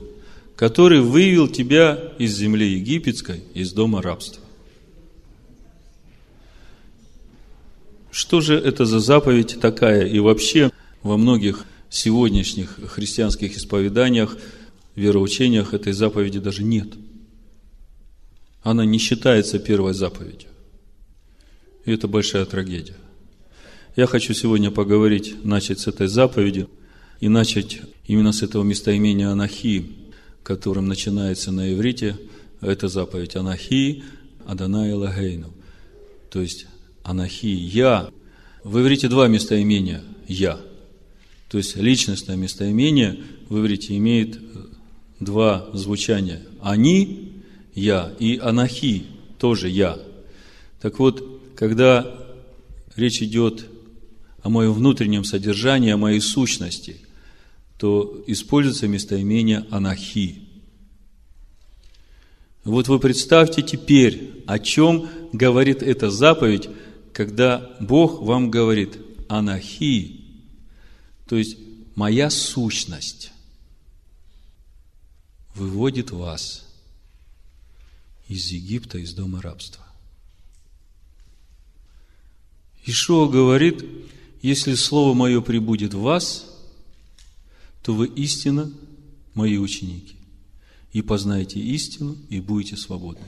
[0.56, 4.42] который вывел тебя из земли египетской, из дома рабства.
[8.10, 10.06] Что же это за заповедь такая?
[10.06, 10.70] И вообще
[11.02, 11.64] во многих
[11.94, 14.36] сегодняшних христианских исповеданиях,
[14.96, 16.88] вероучениях этой заповеди даже нет.
[18.62, 20.48] Она не считается первой заповедью.
[21.84, 22.96] И это большая трагедия.
[23.94, 26.66] Я хочу сегодня поговорить, начать с этой заповеди
[27.20, 29.92] и начать именно с этого местоимения Анахи,
[30.42, 32.18] которым начинается на иврите
[32.60, 34.02] эта заповедь Анахи
[34.46, 35.52] Адонай Лагейну.
[36.28, 36.66] То есть
[37.04, 38.10] Анахи, я.
[38.64, 40.58] В иврите два местоимения я.
[41.54, 44.40] То есть личностное местоимение в иврите имеет
[45.20, 46.42] два звучания.
[46.60, 47.44] Они,
[47.76, 49.04] я, и анахи,
[49.38, 50.00] тоже я.
[50.80, 52.12] Так вот, когда
[52.96, 53.66] речь идет
[54.42, 56.96] о моем внутреннем содержании, о моей сущности,
[57.78, 60.40] то используется местоимение анахи.
[62.64, 66.68] Вот вы представьте теперь, о чем говорит эта заповедь,
[67.12, 68.98] когда Бог вам говорит
[69.28, 70.23] «Анахи»,
[71.26, 71.56] то есть
[71.94, 73.32] моя сущность
[75.54, 76.66] выводит вас
[78.28, 79.84] из Египта, из дома рабства.
[82.86, 83.84] Ишуа говорит,
[84.42, 86.46] если Слово Мое прибудет в вас,
[87.82, 88.70] то вы истинно
[89.34, 90.16] мои ученики.
[90.92, 93.24] И познаете истину, и будете свободны.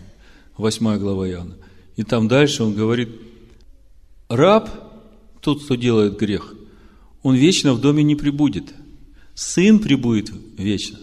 [0.57, 1.57] Восьмая глава Иоанна.
[1.97, 3.09] И там дальше он говорит,
[4.29, 4.69] Раб,
[5.41, 6.55] тот, кто делает грех,
[7.27, 8.73] он вечно в доме не прибудет.
[9.35, 11.01] Сын прибудет вечно.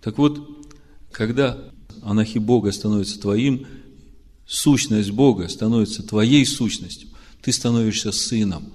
[0.00, 0.66] Так вот,
[1.12, 1.56] когда
[2.02, 3.64] анахи Бога становится твоим,
[4.44, 7.10] сущность Бога становится твоей сущностью,
[7.42, 8.72] ты становишься сыном.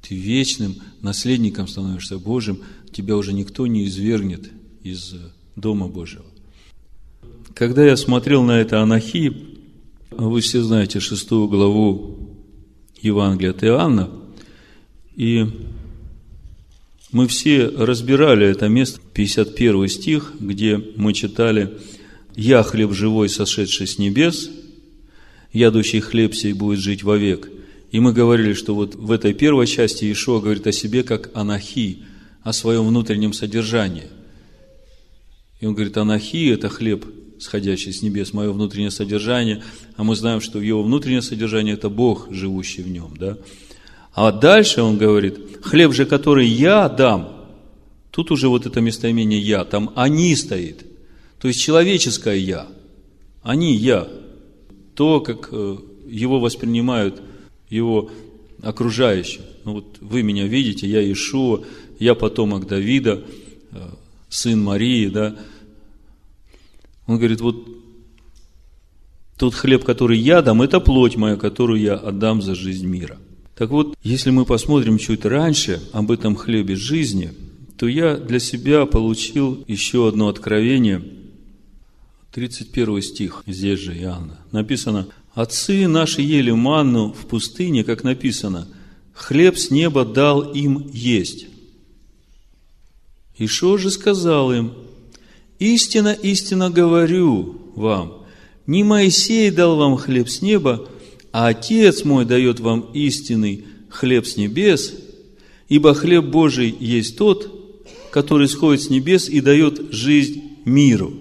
[0.00, 4.50] Ты вечным наследником становишься Божьим, тебя уже никто не извергнет
[4.82, 5.16] из
[5.54, 6.24] Дома Божьего.
[7.52, 9.36] Когда я смотрел на это анахи,
[10.12, 12.38] вы все знаете шестую главу
[13.02, 14.23] Евангелия от Иоанна,
[15.16, 15.46] и
[17.12, 21.78] мы все разбирали это место, 51 стих, где мы читали
[22.34, 24.50] «Я хлеб живой, сошедший с небес,
[25.52, 27.48] ядущий хлеб сей будет жить вовек».
[27.92, 32.02] И мы говорили, что вот в этой первой части Ишуа говорит о себе как анахи,
[32.42, 34.08] о своем внутреннем содержании.
[35.60, 37.06] И он говорит, анахи– это хлеб
[37.38, 39.62] сходящий с небес, мое внутреннее содержание,
[39.96, 43.38] а мы знаем, что его внутреннее содержание– это Бог, живущий в нем, да?
[44.14, 47.48] А дальше он говорит, хлеб же, который я дам,
[48.12, 50.86] тут уже вот это местоимение я, там они стоит,
[51.40, 52.68] то есть человеческое я,
[53.42, 54.08] они я,
[54.94, 57.20] то, как э, его воспринимают
[57.68, 58.10] его
[58.62, 59.42] окружающие.
[59.64, 61.64] Ну вот вы меня видите, я Ишуа,
[61.98, 63.24] я потомок Давида,
[63.72, 63.88] э,
[64.28, 65.36] сын Марии, да,
[67.08, 67.66] он говорит, вот
[69.36, 73.18] тот хлеб, который я дам, это плоть моя, которую я отдам за жизнь мира.
[73.56, 77.32] Так вот, если мы посмотрим чуть раньше об этом хлебе жизни,
[77.76, 81.02] то я для себя получил еще одно откровение.
[82.32, 84.40] 31 стих, здесь же Иоанна.
[84.50, 88.66] Написано, «Отцы наши ели манну в пустыне, как написано,
[89.12, 91.46] хлеб с неба дал им есть».
[93.36, 94.74] И что же сказал им?
[95.58, 98.24] Истинно, истинно говорю вам,
[98.66, 100.88] не Моисей дал вам хлеб с неба,
[101.34, 104.94] а Отец мой дает вам истинный хлеб с небес,
[105.68, 107.82] ибо хлеб Божий есть тот,
[108.12, 111.12] который сходит с небес и дает жизнь миру.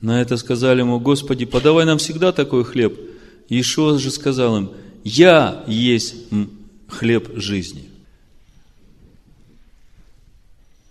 [0.00, 2.98] На это сказали ему, Господи, подавай нам всегда такой хлеб.
[3.50, 4.70] Иешуа же сказал им,
[5.04, 6.14] Я есть
[6.88, 7.90] хлеб жизни.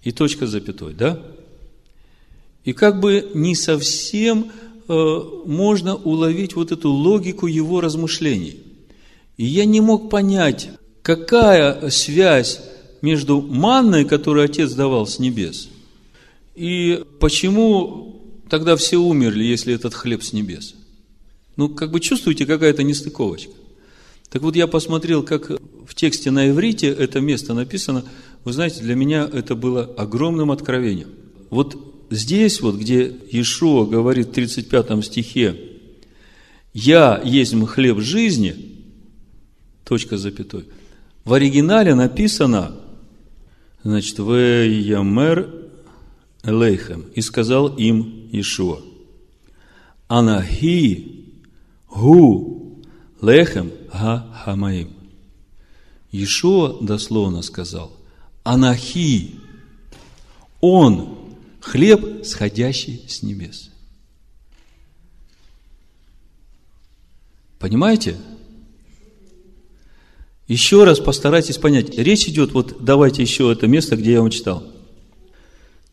[0.04, 1.20] И точка запятой, да?
[2.64, 4.52] И как бы не совсем
[4.88, 8.60] э, можно уловить вот эту логику его размышлений.
[9.38, 10.70] И я не мог понять,
[11.02, 12.62] какая связь
[13.02, 15.70] между манной, которую Отец давал с небес,
[16.56, 20.76] и почему тогда все умерли, если этот хлеб с небес.
[21.56, 23.52] Ну, как бы чувствуете, какая-то нестыковочка.
[24.30, 25.52] Так вот, я посмотрел, как
[25.86, 28.04] в тексте на иврите это место написано.
[28.44, 31.10] Вы знаете, для меня это было огромным откровением.
[31.50, 31.78] Вот
[32.10, 35.60] здесь вот, где Иешуа говорит в 35 стихе,
[36.74, 38.56] «Я есть хлеб жизни»,
[39.86, 40.66] точка запятой,
[41.24, 42.76] в оригинале написано,
[43.84, 45.50] значит, «В ямер
[46.44, 48.80] элейхем», и сказал им Ишуа,
[50.08, 51.26] «Анахи
[51.90, 52.82] гу
[53.22, 54.90] лехем га хамаим».
[56.12, 57.92] Ишуа дословно сказал,
[58.44, 59.36] «Анахи,
[60.60, 61.23] он
[61.64, 63.70] хлеб, сходящий с небес».
[67.64, 68.18] Понимаете?
[70.50, 71.98] Еще раз постарайтесь понять.
[71.98, 74.64] Речь идет, вот давайте еще это место, где я вам читал.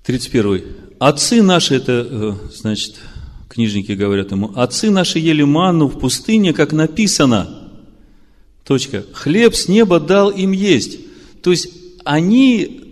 [0.04, 0.64] 31.
[0.98, 2.96] Отцы наши, это, э, значит,
[3.48, 7.70] книжники говорят ему, отцы наши ели манну в пустыне, как написано.
[8.66, 9.04] Точка.
[9.12, 10.98] Хлеб с неба дал им есть.
[11.42, 11.68] То есть,
[12.04, 12.89] они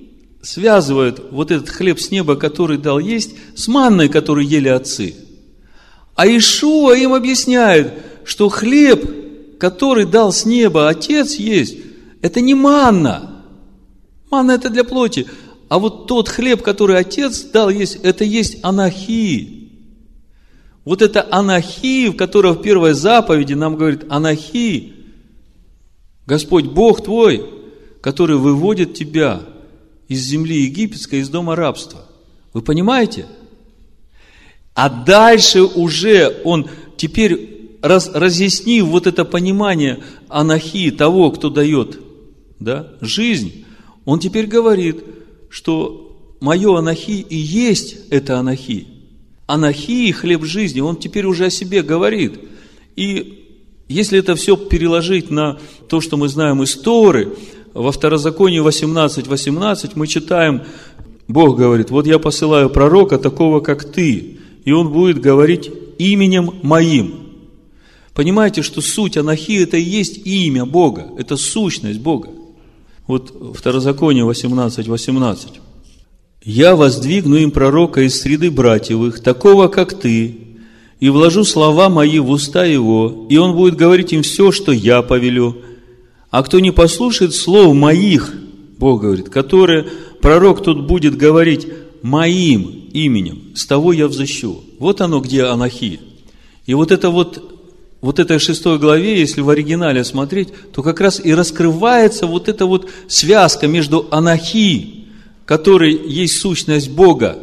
[0.49, 5.15] связывают вот этот хлеб с неба, который дал есть, с манной, которую ели отцы.
[6.15, 7.93] А Ишуа им объясняет,
[8.25, 11.77] что хлеб, который дал с неба Отец есть,
[12.23, 13.45] это не манна.
[14.31, 15.27] Манна это для плоти.
[15.69, 19.71] А вот тот хлеб, который Отец дал есть, это есть анахи.
[20.87, 24.95] Вот это анахи, в котором в первой заповеди нам говорит анахи.
[26.25, 27.45] Господь Бог твой,
[28.01, 29.43] который выводит тебя
[30.09, 32.07] из земли египетской, из дома рабства.
[32.53, 33.27] Вы понимаете?
[34.75, 42.01] А дальше уже он теперь раз, разъяснив вот это понимание анахи, того, кто дает
[42.59, 43.65] да, жизнь,
[44.05, 45.05] он теперь говорит,
[45.51, 48.87] что мое анахи и есть это анахи.
[49.47, 52.39] Анахи, хлеб жизни, он теперь уже о себе говорит.
[52.97, 53.39] И
[53.89, 57.35] если это все переложить на то, что мы знаем из Торы,
[57.75, 60.63] во Второзаконии 18.18 18 мы читаем,
[61.27, 67.15] Бог говорит, вот я посылаю пророка такого, как ты, и он будет говорить именем моим.
[68.15, 72.31] Понимаете, что суть Анахи– это и есть имя Бога, это сущность Бога.
[73.07, 75.49] Вот Второзаконие 18, 18.
[76.45, 80.37] «Я воздвигну им пророка из среды братьевых, такого, как ты,
[81.01, 85.03] и вложу слова мои в уста его, и он будет говорить им все, что я
[85.03, 85.63] повелю.
[86.31, 88.35] А кто не послушает слов моих,
[88.79, 89.89] Бог говорит, которые
[90.21, 91.67] пророк тут будет говорить
[92.03, 94.63] моим именем, с того я взыщу».
[94.79, 96.01] Вот оно, где Анахи.
[96.67, 97.59] И вот это вот
[98.01, 102.65] вот этой шестой главе, если в оригинале смотреть, то как раз и раскрывается вот эта
[102.67, 105.07] вот связка между анахи,
[105.45, 107.39] который есть сущность Бога,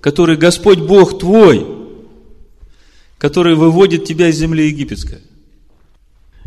[0.00, 1.66] который Господь Бог твой,
[3.18, 5.18] который выводит тебя из земли египетской.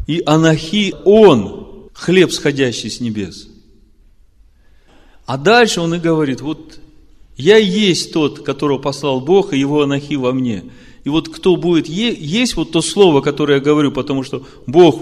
[0.08, 1.63] И анахи Он,
[1.94, 3.48] хлеб, сходящий с небес.
[5.26, 6.80] А дальше он и говорит, вот
[7.38, 10.64] я есть тот, которого послал Бог, и его анахи во мне–
[11.04, 15.02] и вот кто будет есть вот то слово, которое я говорю, потому что Бог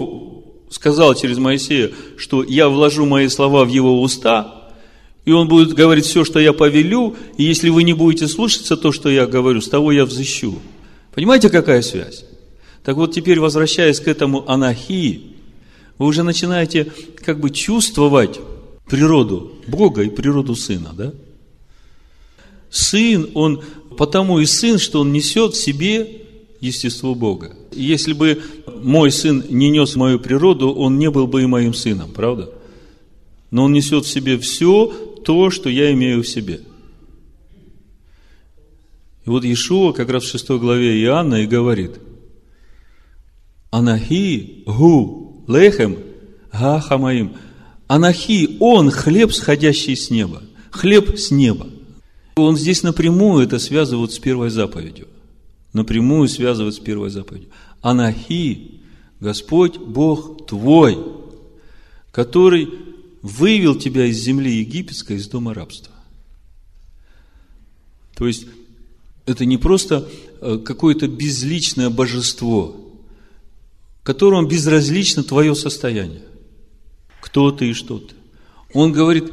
[0.70, 4.72] сказал через Моисея, что я вложу мои слова в его уста,
[5.24, 8.90] и он будет говорить все, что я повелю, и если вы не будете слушаться то,
[8.90, 10.58] что я говорю, с того я взыщу.
[11.14, 12.24] Понимаете, какая связь?
[12.82, 15.31] Так вот, теперь возвращаясь к этому анахии,
[15.98, 16.92] вы уже начинаете
[17.24, 18.40] как бы чувствовать
[18.86, 21.12] природу Бога и природу Сына, да?
[22.70, 23.62] Сын, он
[23.98, 26.22] потому и сын, что он несет в себе
[26.60, 27.54] естество Бога.
[27.72, 28.42] Если бы
[28.82, 32.50] мой сын не нес мою природу, он не был бы и моим сыном, правда?
[33.50, 34.86] Но он несет в себе все
[35.24, 36.60] то, что я имею в себе.
[39.24, 41.92] И вот Иешуа как раз в 6 главе Иоанна и говорит,
[43.70, 45.98] Анахи гу лехем
[46.52, 47.36] га хамаим.
[47.86, 50.42] Анахи, он хлеб, сходящий с неба.
[50.70, 51.68] Хлеб с неба.
[52.36, 55.08] Он здесь напрямую это связывает с первой заповедью.
[55.72, 57.50] Напрямую связывает с первой заповедью.
[57.80, 58.80] Анахи,
[59.20, 60.98] Господь Бог твой,
[62.10, 62.68] который
[63.22, 65.92] вывел тебя из земли египетской, из дома рабства.
[68.16, 68.46] То есть,
[69.26, 70.08] это не просто
[70.40, 72.81] э, какое-то безличное божество,
[74.02, 76.22] которому безразлично твое состояние.
[77.20, 78.14] Кто ты и что ты.
[78.74, 79.32] Он говорит,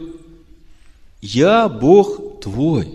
[1.21, 2.87] я Бог твой.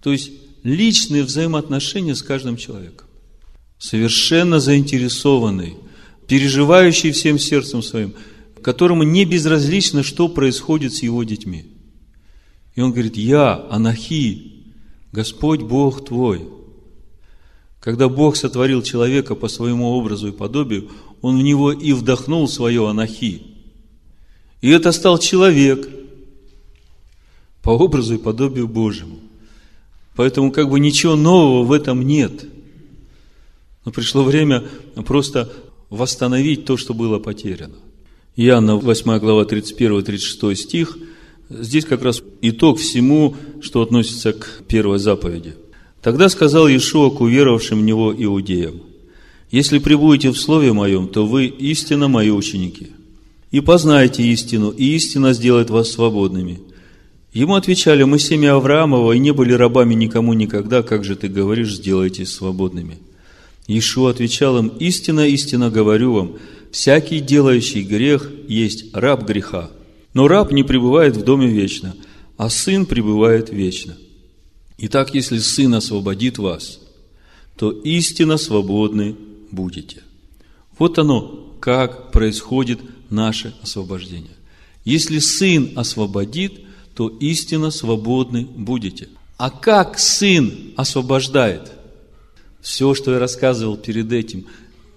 [0.00, 3.06] То есть, личные взаимоотношения с каждым человеком.
[3.78, 5.76] Совершенно заинтересованный,
[6.26, 8.14] переживающий всем сердцем своим,
[8.62, 11.66] которому не безразлично, что происходит с его детьми.
[12.74, 14.64] И он говорит, я, Анахи,
[15.12, 16.48] Господь Бог твой.
[17.80, 20.90] Когда Бог сотворил человека по своему образу и подобию,
[21.22, 23.42] Он в него и вдохнул свое Анахи.
[24.60, 25.88] И это стал человек
[27.62, 29.18] по образу и подобию Божьему.
[30.16, 32.44] Поэтому как бы ничего нового в этом нет.
[33.84, 34.64] Но пришло время
[35.06, 35.52] просто
[35.90, 37.76] восстановить то, что было потеряно.
[38.36, 40.98] Иоанна 8 глава 31-36 стих.
[41.50, 45.54] Здесь как раз итог всему, что относится к первой заповеди.
[46.02, 48.82] Тогда сказал Иешуа к уверовавшим в Него иудеям,
[49.50, 52.88] «Если пребудете в Слове Моем, то вы истинно Мои ученики,
[53.50, 56.60] и познаете истину, и истина сделает вас свободными».
[57.32, 61.74] Ему отвечали, мы семя Авраамова и не были рабами никому никогда, как же ты говоришь,
[61.74, 62.98] сделайтесь свободными.
[63.66, 66.36] Иешуа отвечал им, истинно, истинно говорю вам,
[66.72, 69.70] всякий делающий грех есть раб греха.
[70.14, 71.94] Но раб не пребывает в доме вечно,
[72.38, 73.96] а сын пребывает вечно.
[74.78, 76.80] Итак, если сын освободит вас,
[77.56, 79.16] то истинно свободны
[79.50, 80.02] будете.
[80.78, 82.80] Вот оно, как происходит
[83.10, 84.36] наше освобождение.
[84.84, 86.60] Если сын освободит–
[86.98, 89.08] то истинно свободны будете.
[89.36, 91.70] А как Сын освобождает?
[92.60, 94.46] Все, что я рассказывал перед этим,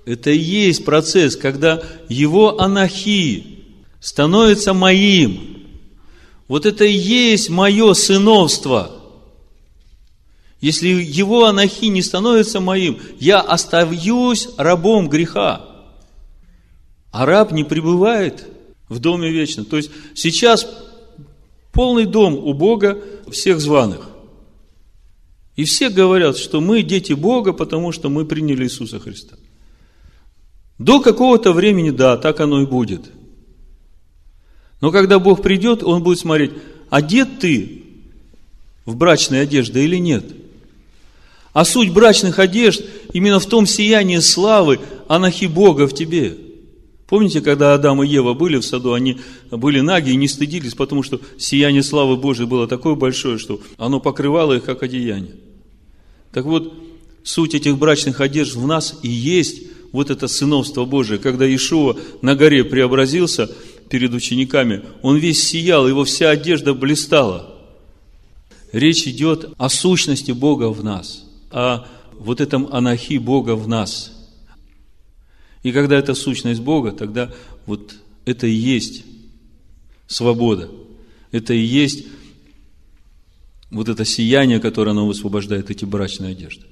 [0.06, 3.66] это и есть процесс, когда его анахи
[4.00, 5.62] становится моим.
[6.48, 9.01] Вот это и есть мое сыновство.
[10.62, 15.66] Если его анахи не становится моим, я остаюсь рабом греха.
[17.12, 18.48] А раб не пребывает
[18.88, 19.66] в доме вечно.
[19.66, 20.68] То есть сейчас
[21.72, 24.10] Полный дом у Бога всех званых.
[25.56, 29.36] И все говорят, что мы дети Бога, потому что мы приняли Иисуса Христа.
[30.78, 33.12] До какого-то времени, да, так оно и будет.
[34.82, 36.52] Но когда Бог придет, Он будет смотреть,
[36.90, 37.84] одет ты
[38.86, 40.26] в брачной одежде или нет.
[41.54, 42.82] А суть брачных одежд
[43.14, 46.38] именно в том сиянии славы Анахи Бога в тебе–
[47.12, 49.18] Помните, когда Адам и Ева были в саду, они
[49.52, 54.00] были наги и не стыдились, потому что сияние славы Божьей было такое большое, что оно
[54.00, 55.36] покрывало их как одеяние.
[56.32, 56.74] Так вот,
[57.26, 61.20] суть этих брачных одежд в нас и есть вот это сыновство Божие.
[61.20, 63.52] Когда Иешуа на горе преобразился
[63.90, 67.54] перед учениками, он весь сиял, его вся одежда блистала.
[68.72, 71.86] Речь идет о сущности Бога в нас, о
[72.20, 74.18] вот этом анахи Бога в нас–
[75.64, 77.32] и когда это сущность Бога, тогда
[77.66, 77.94] вот
[78.26, 79.04] это и есть
[80.08, 80.70] свобода.
[81.32, 82.06] Это и есть
[83.70, 86.66] вот это сияние, которое оно высвобождает, эти брачные одежды.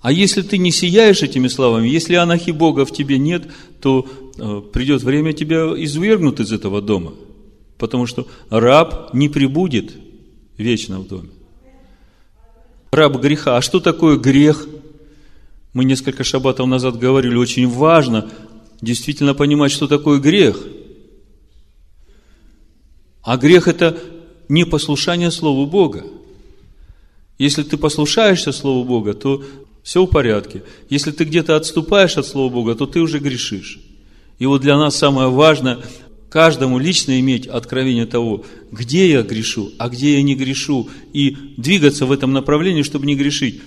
[0.00, 3.50] А если ты не сияешь этими славами, если анахи Бога в тебе нет,
[3.80, 4.06] то
[4.36, 7.14] э, придет время тебя извергнут из этого дома.
[7.78, 9.96] Потому что раб не прибудет
[10.56, 11.30] вечно в доме.
[12.90, 13.56] Раб греха.
[13.56, 14.66] А что такое грех?
[15.72, 18.30] Мы несколько шаббатов назад говорили, очень важно
[18.80, 20.58] действительно понимать, что такое грех.
[23.22, 23.98] А грех– это
[24.48, 26.04] непослушание Слову Бога.
[27.36, 29.44] Если ты послушаешься Слову Бога, то
[29.82, 30.62] все в порядке.
[30.88, 33.80] Если ты где-то отступаешь от Слова Бога, то ты уже грешишь.
[34.38, 35.78] И вот для нас самое важное
[36.28, 42.06] каждому лично иметь откровение того, где я грешу, а где я не грешу, и двигаться
[42.06, 43.60] в этом направлении, чтобы не грешить.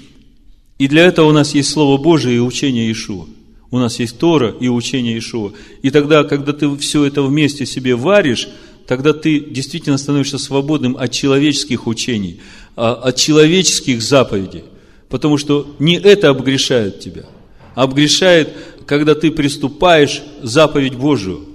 [0.78, 3.28] И для этого у нас есть Слово Божие и учение Иешуа.
[3.70, 5.54] У нас есть Тора и учение Иешуа.
[5.82, 8.50] И тогда, когда ты все это вместе себе варишь,
[8.88, 12.42] тогда ты действительно становишься свободным от человеческих учений,
[12.76, 14.64] а, от человеческих заповедей.
[15.08, 17.26] Потому что не это обгрешает тебя,
[17.76, 18.50] а обгрешает,
[18.86, 21.46] когда ты приступаешь заповедь Божию.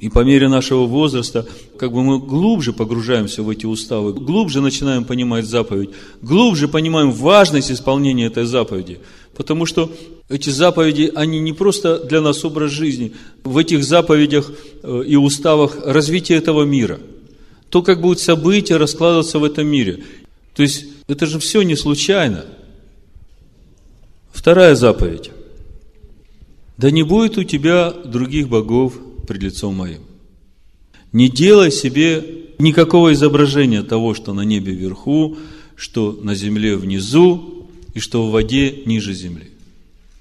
[0.00, 1.46] И по мере нашего возраста,
[1.78, 5.90] как бы мы глубже погружаемся в эти уставы, глубже начинаем понимать заповедь,
[6.22, 9.00] глубже понимаем важность исполнения этой заповеди.
[9.36, 9.92] Потому что
[10.30, 13.12] эти заповеди, они не просто для нас образ жизни.
[13.44, 14.50] В этих заповедях
[14.82, 16.98] э, и уставах развитие этого мира.
[17.68, 20.02] То, как будут события раскладываться в этом мире.
[20.54, 22.46] То есть, это же все не случайно.
[24.32, 25.30] Вторая заповедь.
[26.78, 28.94] Да не будет у тебя других богов
[29.30, 30.00] пред лицом моим.
[31.12, 35.36] Не делай себе никакого изображения того, что на небе вверху,
[35.76, 39.50] что на земле внизу и что в воде ниже земли.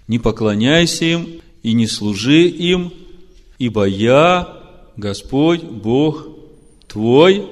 [0.08, 1.28] Не поклоняйся им
[1.64, 2.94] и не служи им,
[3.58, 4.62] ибо я,
[4.96, 6.28] Господь, Бог
[6.88, 7.48] твой,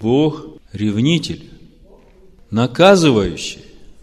[0.00, 1.44] Бог ревнитель,
[2.50, 3.60] наказывающий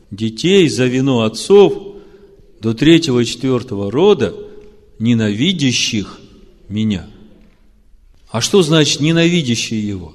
[0.09, 1.97] детей за вину отцов
[2.61, 4.33] до третьего и четвертого рода,
[4.99, 6.19] ненавидящих
[6.69, 7.07] меня.
[8.31, 10.13] А что значит ненавидящие его?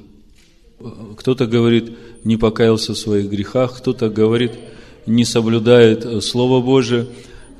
[1.17, 1.93] Кто-то говорит,
[2.25, 4.53] не покаялся в своих грехах, кто-то говорит,
[5.07, 7.07] не соблюдает Слово Божие.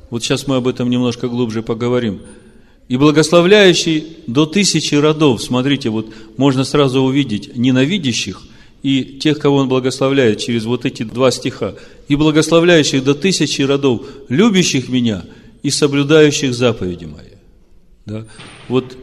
[0.09, 2.21] Вот сейчас мы об этом немножко глубже поговорим.
[2.87, 8.41] И благословляющий до тысячи родов, смотрите, вот можно сразу увидеть ненавидящих
[8.83, 11.73] и тех, кого он благословляет через вот эти два стиха.
[12.07, 15.25] И благословляющих до тысячи родов, любящих меня
[15.63, 17.34] и соблюдающих заповеди мои.
[18.05, 18.25] Да?
[18.67, 18.97] Вот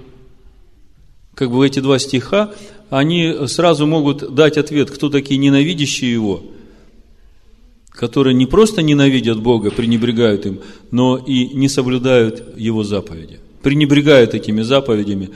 [1.34, 2.54] как бы эти два стиха,
[2.90, 6.44] они сразу могут дать ответ, кто такие ненавидящие его,
[7.90, 14.62] которые не просто ненавидят Бога, пренебрегают им, но и не соблюдают его заповеди, пренебрегают этими
[14.62, 15.30] заповедями.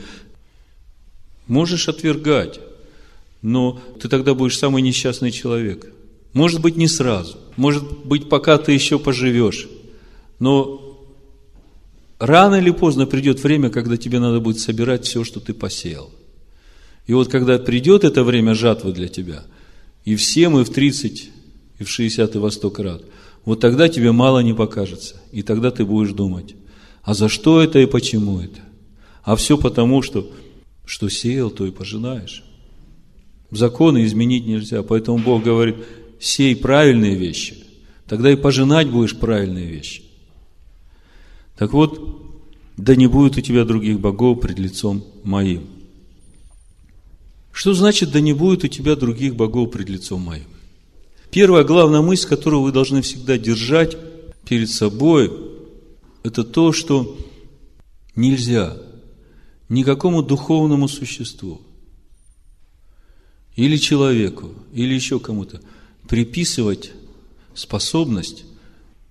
[1.47, 2.59] Можешь отвергать,
[3.41, 5.91] но ты тогда будешь самый несчастный человек.
[6.33, 9.67] Может быть, не сразу, может быть, пока ты еще поживешь,
[10.39, 10.86] но
[12.19, 16.09] Рано или поздно придет время, когда тебе надо будет собирать все, что ты посеял.
[17.05, 19.43] И вот когда придет это время жатвы для тебя,
[20.03, 21.29] и в 7, и в 30,
[21.79, 23.03] и в 60, и во 100 крат,
[23.45, 25.15] вот тогда тебе мало не покажется.
[25.31, 26.55] И тогда ты будешь думать,
[27.03, 28.59] а за что это и почему это?
[29.23, 30.29] А все потому, что,
[30.85, 32.43] что сеял, то и пожинаешь.
[33.51, 35.75] Законы изменить нельзя, поэтому Бог говорит,
[36.19, 37.57] сей правильные вещи,
[38.07, 40.06] тогда и пожинать будешь правильные вещи.
[41.57, 42.21] Так вот,
[42.77, 45.67] да не будет у тебя других богов пред лицом моим.
[47.51, 50.45] Что значит, да не будет у тебя других богов пред лицом моим?
[51.31, 53.97] Первая главная мысль, которую вы должны всегда держать
[54.47, 55.31] перед собой,
[56.23, 57.17] это то, что
[58.15, 58.77] нельзя
[59.69, 61.61] никакому духовному существу
[63.55, 65.59] или человеку, или еще кому-то
[66.07, 66.91] приписывать
[67.55, 68.45] способность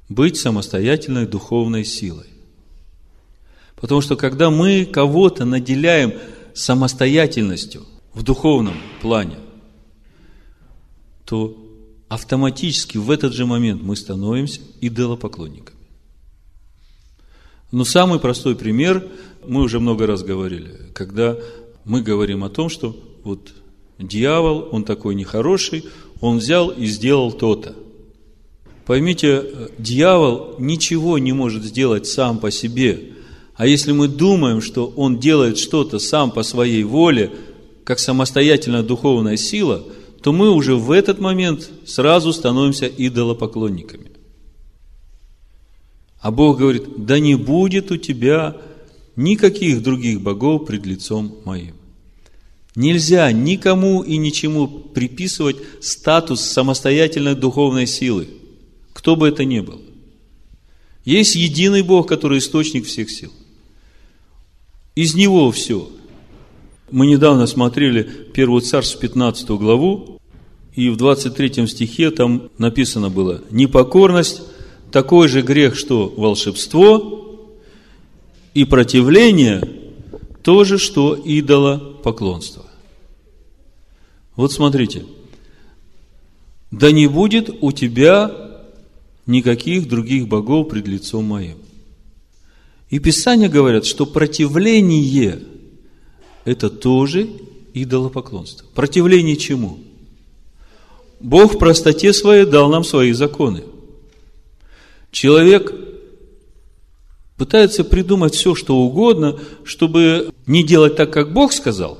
[0.09, 2.36] быть самостоятельной духовной силой.
[3.77, 6.15] Потому что когда мы кого-то наделяем
[6.55, 9.37] самостоятельностью в духовном плане,
[11.25, 11.57] то
[12.09, 15.77] автоматически в этот же момент мы становимся идолопоклонниками.
[17.71, 19.07] Но самый простой пример,
[19.47, 21.37] мы уже много раз говорили, когда
[21.85, 23.53] мы говорим о том, что вот
[23.99, 25.85] дьявол, он такой нехороший,
[26.21, 27.75] он взял и сделал то-то.
[28.87, 29.45] Поймите,
[29.79, 33.13] дьявол ничего не может сделать сам по себе–
[33.57, 37.33] а если мы думаем, что он делает что-то сам по своей воле,
[37.85, 39.83] как самостоятельная духовная сила,
[40.23, 44.11] то мы уже в этот момент сразу становимся идолопоклонниками.
[46.21, 48.57] А Бог говорит, да не будет у тебя
[49.15, 51.77] никаких других богов пред лицом моим.
[52.75, 58.29] Нельзя никому и ничему приписывать статус самостоятельной духовной силы,
[58.93, 59.81] кто бы это ни был.
[61.07, 63.33] Есть единый Бог, который источник всех сил–
[64.97, 65.89] из него все.
[66.91, 70.19] Мы недавно смотрели Первую Царств, 15 главу,
[70.75, 74.43] и в 23 стихе там написано было «Непокорность–
[74.91, 77.51] такой же грех, что волшебство,
[78.55, 79.63] и противление–
[80.43, 82.65] то же, что идолопоклонство».
[84.35, 85.05] Вот смотрите.
[86.71, 88.31] «Да не будет у тебя
[89.27, 91.66] никаких других богов пред лицом моим».
[92.89, 95.43] И Писания говорят, что противление–
[96.45, 97.29] это тоже
[97.75, 98.67] идолопоклонство.
[98.75, 99.79] Противление чему?
[101.19, 103.65] Бог в простоте своей дал нам свои законы.
[105.11, 105.75] Человек
[107.37, 111.99] пытается придумать все, что угодно, чтобы не делать так, как Бог сказал,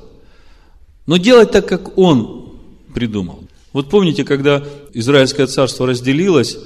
[1.05, 2.57] но делать так, как Он
[2.93, 3.43] придумал.
[3.73, 6.57] Вот помните, когда Израильское царство разделилось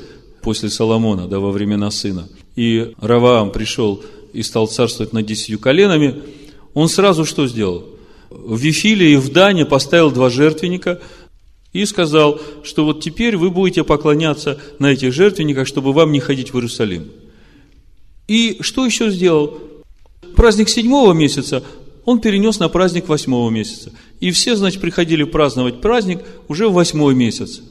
[0.43, 6.21] после Соломона, да, во времена сына– и Раваам пришел и стал царствовать над десятью коленами,
[6.73, 7.85] он сразу что сделал?
[8.29, 11.01] В Вифиле и в Дане поставил два жертвенника
[11.73, 16.53] и сказал, что вот теперь вы будете поклоняться на этих жертвенниках, чтобы вам не ходить
[16.53, 17.11] в Иерусалим.
[18.27, 19.59] И что еще сделал?
[20.35, 21.63] Праздник седьмого месяца
[22.05, 23.91] он перенес на праздник восьмого месяца.
[24.19, 27.61] И все, значит, приходили праздновать праздник уже в восьмой месяц.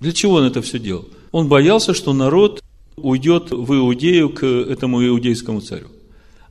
[0.00, 1.06] Для чего он это все делал?
[1.32, 2.62] Он боялся, что народ
[2.96, 5.88] уйдет в Иудею к этому иудейскому царю.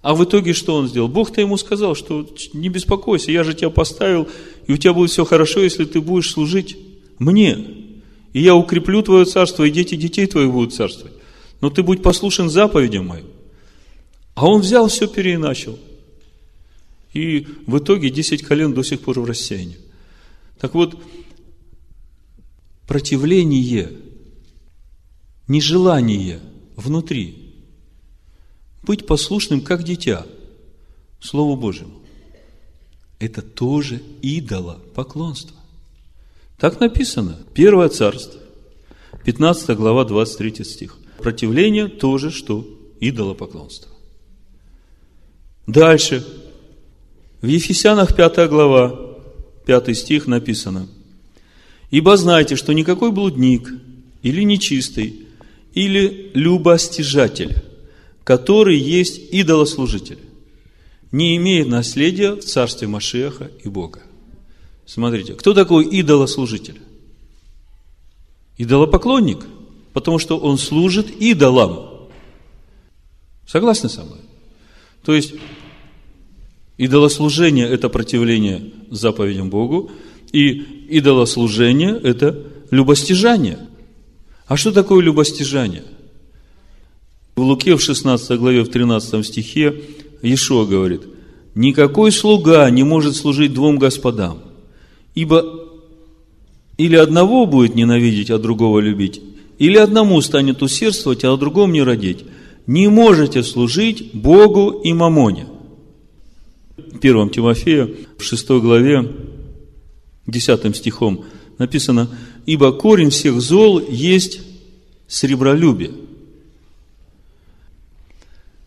[0.02, 1.08] А в итоге что он сделал?
[1.08, 4.28] Бог-то ему сказал, что не беспокойся, я же тебя поставил,
[4.68, 6.78] и у тебя будет все хорошо, если ты будешь служить
[7.18, 7.58] мне.
[8.34, 11.16] И я укреплю твое царство, и дети детей твоих будут царствовать.
[11.62, 13.26] Но ты будь послушен заповедям моим.
[14.36, 15.80] А он взял все, переиначил.
[17.14, 19.78] И в итоге 10 колен до сих пор в рассеянии.
[20.60, 20.96] Так вот,
[22.88, 23.90] противление,
[25.48, 26.40] нежелание
[26.76, 27.42] внутри–
[28.86, 30.26] быть послушным, как дитя,
[31.20, 32.02] Слову Божьему.
[33.20, 35.58] Это тоже идола поклонство.
[36.58, 37.40] Так написано.
[37.54, 38.40] Первое царство,
[39.24, 40.98] 15 глава, 23 стих.
[41.18, 42.66] Противление тоже, что
[43.00, 43.92] идолопоклонство.
[45.66, 46.26] Дальше.
[47.42, 49.18] В Ефесянах 5 глава,
[49.66, 50.88] 5 стих написано.
[51.90, 53.72] Ибо знайте, что никакой блудник
[54.22, 55.25] или нечистый,
[55.76, 57.58] или любостяжатель,
[58.24, 60.20] который есть идолослужитель,
[61.12, 64.02] не имеет наследия в царстве Машеха и Бога.
[64.86, 66.82] Смотрите, кто такой идолослужитель?
[68.58, 69.46] Идолопоклонник,
[69.94, 72.08] потому что он служит идолам.
[73.46, 74.20] Согласны со мной?
[75.04, 75.34] То есть,
[76.78, 79.92] идолослужение– это противление заповедям Богу,
[80.32, 80.52] и
[80.90, 83.60] идолослужение– это любостяжание.
[84.48, 85.84] А что такое любостяжание?
[87.36, 89.82] В Луке в 16 главе, в 13 стихе
[90.22, 91.02] Иешуа говорит,
[91.56, 94.40] «Никакой слуга не может служить двум господам,
[95.16, 95.66] ибо
[96.78, 99.22] или одного будет ненавидеть, а другого любить,
[99.58, 102.26] или одному станет усердствовать, а о другом не родить.
[102.68, 105.48] Не можете служить Богу и Мамоне».
[107.02, 109.12] 1 Тимофея, в 6 главе,
[110.28, 111.26] 10 стихом
[111.58, 112.10] написано,
[112.46, 114.42] «Ибо корень всех зол есть
[115.08, 115.92] сребролюбие».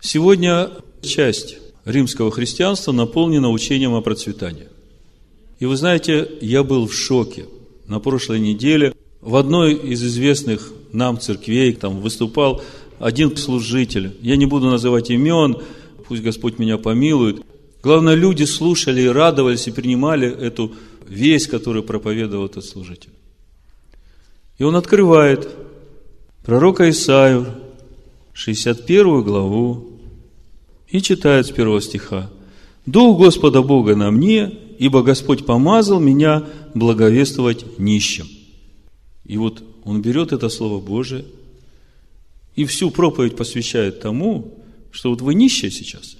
[0.00, 0.70] Сегодня
[1.02, 4.68] часть римского христианства наполнена учением о процветании.
[5.58, 7.46] И вы знаете, я был в шоке.
[7.86, 12.62] На прошлой неделе в одной из известных нам церквей там выступал
[12.98, 14.16] один служитель.
[14.20, 15.58] Я не буду называть имен,
[16.06, 17.42] пусть Господь меня помилует.
[17.82, 20.72] Главное, люди слушали и радовались и принимали эту
[21.08, 23.10] весть, которую проповедовал этот служитель.
[24.58, 25.48] И он открывает
[26.44, 27.46] пророка Исаию,
[28.32, 29.88] 61 главу,
[30.88, 32.30] и читает с первого стиха.
[32.86, 36.44] «Дух Господа Бога на мне, ибо Господь помазал меня
[36.74, 38.26] благовествовать нищим».
[39.24, 41.24] И вот он берет это Слово Божие
[42.56, 44.54] и всю проповедь посвящает тому,
[44.90, 46.16] что вот вы нищие сейчас.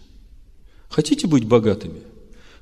[0.88, 2.00] Хотите быть богатыми?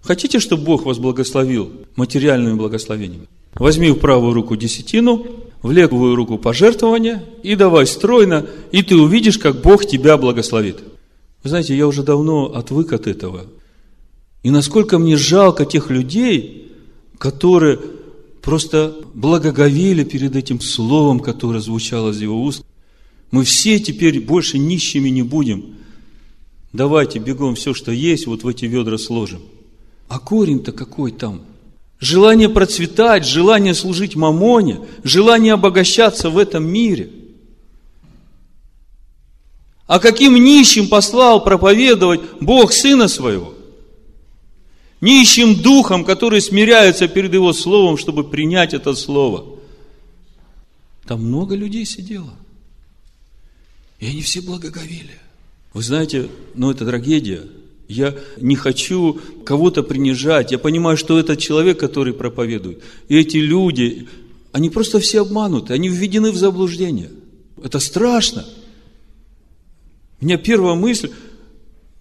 [0.01, 3.29] Хотите, чтобы Бог вас благословил материальными благословениями?
[3.55, 5.27] Возьми в правую руку десятину,
[5.63, 10.81] в левую руку пожертвования и давай стройно, и ты увидишь, как Бог тебя благословит.
[11.43, 13.47] Вы знаете, я уже давно отвык от этого.
[14.43, 16.73] И насколько мне жалко тех людей,
[17.19, 17.79] которые
[18.47, 22.65] просто благоговели перед этим словом, которое звучало из его уст.
[23.33, 25.75] Мы все теперь больше нищими не будем.
[26.73, 29.41] Давайте бегом все, что есть, вот в эти ведра сложим.
[30.09, 31.41] А корень-то какой там?
[31.99, 37.11] Желание процветать, желание служить мамоне, желание обогащаться в этом мире–
[39.87, 43.55] а каким нищим послал проповедовать Бог Сына Своего?
[45.01, 49.59] Нищим духом, которые смиряются перед Его Словом, чтобы принять это Слово.
[51.07, 52.35] Там много людей сидело.
[54.01, 55.21] И они все благоговели.
[55.73, 57.43] Вы знаете, ну это трагедия.
[57.89, 60.53] Я не хочу кого-то принижать.
[60.53, 62.83] Я понимаю, что это человек, который проповедует.
[63.09, 64.09] И эти люди,
[64.53, 67.11] они просто все обмануты, они введены в заблуждение.
[67.63, 68.45] Это страшно.
[70.21, 71.11] У меня первая мысль,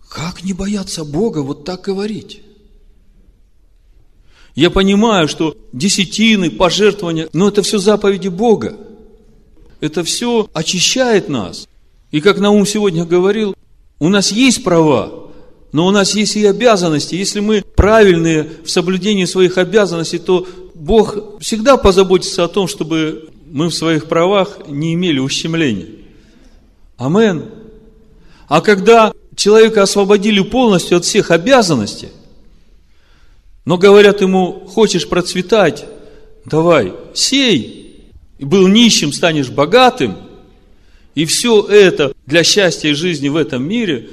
[0.10, 2.42] как не бояться Бога вот так говорить?
[4.56, 8.78] Я понимаю, что десятины, пожертвования, но это все заповеди Бога.
[9.82, 11.68] Это все очищает нас.
[12.12, 13.54] И как Наум сегодня говорил,
[14.00, 15.25] у нас есть права,
[15.76, 17.16] но у нас есть и обязанности.
[17.16, 23.68] Если мы правильные в соблюдении своих обязанностей, то Бог всегда позаботится о том, чтобы мы
[23.68, 25.88] в своих правах не имели ущемления.
[26.96, 27.50] Амен.
[28.48, 32.08] А когда человека освободили полностью от всех обязанностей,
[33.66, 35.84] но говорят ему, хочешь процветать,
[36.46, 40.16] давай, сей, и был нищим, станешь богатым,
[41.16, 44.08] и все это для счастья и жизни в этом мире,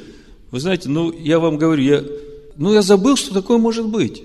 [0.53, 2.05] вы знаете, ну, я вам говорю, я,
[2.57, 4.23] ну, я забыл, что такое может быть.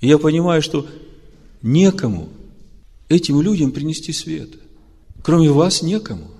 [0.00, 0.86] И я понимаю, что
[1.62, 2.28] некому
[3.08, 4.50] этим людям принести свет.
[5.22, 6.30] Кроме вас некому.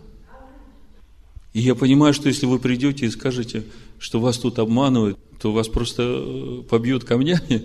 [1.55, 3.65] И я понимаю, что если вы придете и скажете,
[3.99, 7.63] что вас тут обманывают, то вас просто э, побьют камнями.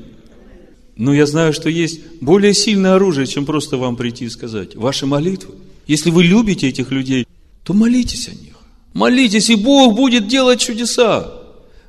[0.96, 4.78] Но я знаю, что есть более сильное оружие, чем просто вам прийти и сказать.
[4.78, 5.56] Ваши молитвы.
[5.86, 7.28] Если вы любите этих людей,
[7.64, 8.51] то молитесь о них.
[8.94, 11.34] Молитесь, и Бог будет делать чудеса.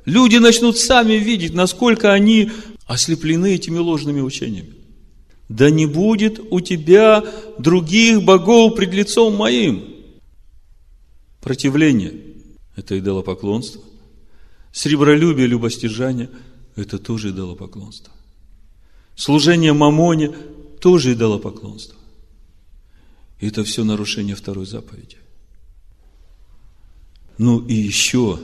[0.05, 2.51] Люди начнут сами видеть, насколько они
[2.85, 4.73] ослеплены этими ложными учениями.
[5.49, 7.23] Да не будет у тебя
[7.57, 9.83] других богов пред лицом моим.
[11.41, 12.13] Противление–
[12.75, 13.81] это идолопоклонство.
[14.71, 16.29] Сребролюбие, любостяжание–
[16.75, 18.13] это тоже идолопоклонство.
[19.15, 20.33] Служение мамоне–
[20.79, 21.97] тоже идолопоклонство.
[23.39, 25.17] И это все нарушение второй заповеди.
[27.37, 28.39] Ну и еще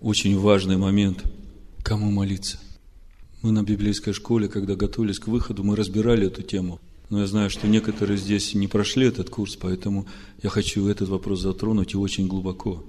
[0.00, 1.24] очень важный момент–
[1.82, 2.58] кому молиться–
[3.42, 6.78] мы на библейской школе, когда готовились к выходу, мы разбирали эту тему.
[7.10, 10.06] Но я знаю, что некоторые здесь не прошли этот курс, поэтому
[10.44, 12.84] я хочу этот вопрос затронуть и очень глубоко.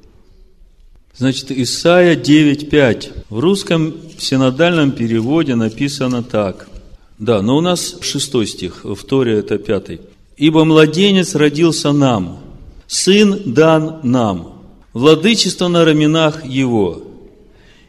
[1.17, 3.25] Значит, Исайя 9.5.
[3.29, 6.69] В русском синодальном переводе написано так.
[7.17, 10.01] Да, но у нас шестой стих, в Торе это пятый.
[10.37, 12.39] «Ибо младенец родился нам,
[12.85, 14.52] сын дан нам,
[14.93, 17.03] владычество на раменах его,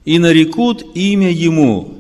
[0.05, 1.98] и нарекут имя ему,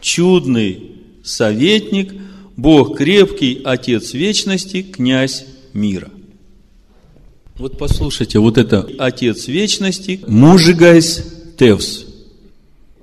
[0.00, 0.92] чудный
[1.22, 2.14] советник,
[2.56, 6.10] Бог крепкий, Отец вечности, князь мира.
[7.56, 11.24] Вот послушайте, вот это Отец вечности, Мужигайс
[11.58, 12.06] Тевс.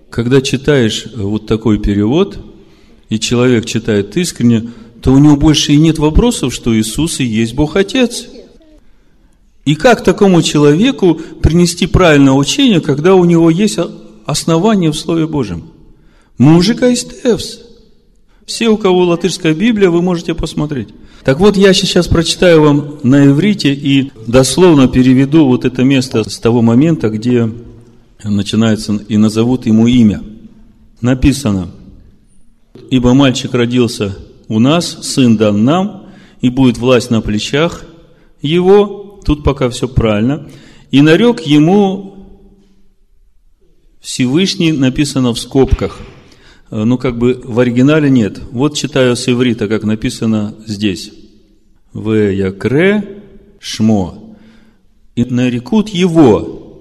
[0.09, 2.39] Когда читаешь вот такой перевод,
[3.09, 4.71] и человек читает искренне,
[5.01, 8.27] то у него больше и нет вопросов, что Иисус и есть Бог Отец.
[9.69, 11.13] И как такому человеку
[11.43, 13.77] принести правильное учение, когда у него есть
[14.25, 15.65] основание в Слове Божьем?
[16.39, 17.59] Мужика из Тевс.
[18.47, 20.87] Все, у кого латышская Библия, вы можете посмотреть.
[21.23, 26.39] Так вот, я сейчас прочитаю вам на иврите и дословно переведу вот это место с
[26.39, 27.47] того момента, где
[28.23, 30.23] начинается и назовут ему имя.
[30.99, 31.69] Написано,
[32.89, 34.17] «Ибо мальчик родился
[34.47, 36.07] у нас, сын дан нам,
[36.41, 37.83] и будет власть на плечах
[38.41, 38.98] его».
[39.25, 40.49] Тут пока все правильно.
[40.91, 42.27] «И нарек ему
[44.01, 45.99] Всевышний» написано в скобках–
[46.71, 48.39] Э, ну, как бы в оригинале нет.
[48.51, 51.11] Вот читаю с иврита, как написано здесь.
[51.93, 53.23] В якре
[53.59, 54.35] шмо.
[55.15, 56.79] И нарекут его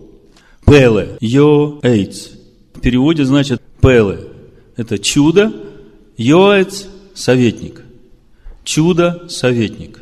[0.66, 2.28] пеле, йо эйц.
[2.74, 4.20] В переводе значит пеле.
[4.76, 5.52] Это чудо,
[6.16, 7.82] йоэц– советник.
[8.62, 9.98] Чудо– советник.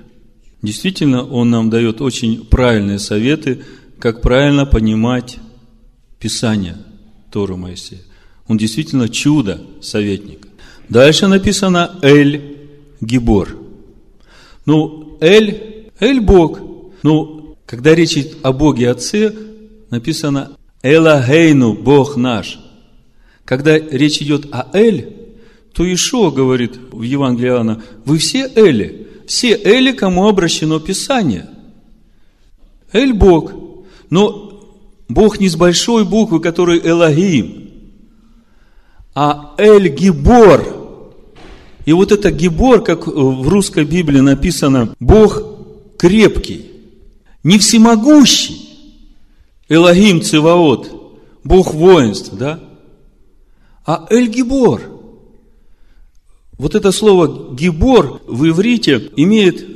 [0.66, 3.62] Действительно, он нам дает очень правильные советы,
[4.00, 5.38] как правильно понимать
[6.18, 6.76] Писание
[7.30, 8.00] Тору Моисея.
[8.48, 10.48] Он действительно чудо советник.
[10.88, 12.56] Дальше написано Эль
[13.00, 13.56] Гибор.
[14.64, 16.58] Ну, Эль, Эль Бог.
[17.04, 19.32] Ну, когда речь идет о Боге Отце,
[19.90, 22.58] написано Элахейну, Бог наш.
[23.44, 25.14] Когда речь идет о Эль,
[25.72, 31.49] то Ишо говорит в Евангелии Иоанна, вы все Эли, все Эли, кому обращено Писание.
[32.93, 33.53] Эль Бог.
[34.11, 34.70] Но
[35.09, 37.64] Бог не с большой буквы, который Элогим–
[39.16, 40.77] а Эль-Гибор.
[41.87, 45.43] И вот это Гибор, как в русской Библии написано, Бог
[45.97, 46.70] крепкий,
[47.43, 48.61] не всемогущий,
[49.70, 52.61] Элогим Циваот, Бог воинств, да?
[53.87, 54.83] А Эль-Гибор.
[56.59, 59.66] Вот это слово Гибор в иврите имеет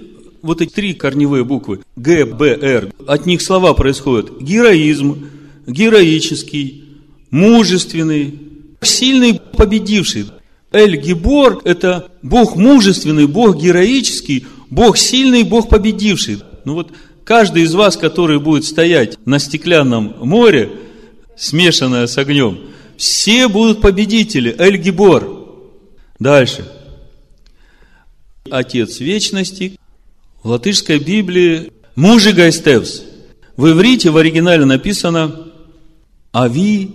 [0.41, 2.93] вот эти три корневые буквы Г, Б, Р.
[3.07, 5.27] От них слова происходят героизм,
[5.67, 6.85] героический,
[7.31, 8.35] мужественный,
[8.81, 10.27] сильный, победивший.
[10.73, 16.39] Эль-Гибор– это Бог мужественный, Бог героический, Бог сильный, Бог победивший.
[16.65, 16.93] Ну вот
[17.25, 20.71] каждый из вас, который будет стоять на стеклянном море,
[21.37, 22.59] смешанное с огнем,
[22.97, 24.55] все будут победители.
[24.59, 25.40] Эль-Гибор.
[26.21, 26.71] Дальше.
[28.51, 29.79] Отец вечности.
[30.43, 33.03] В латышской Библии мужи Гайстевс.
[33.57, 35.49] В иврите в оригинале написано
[36.33, 36.91] Ави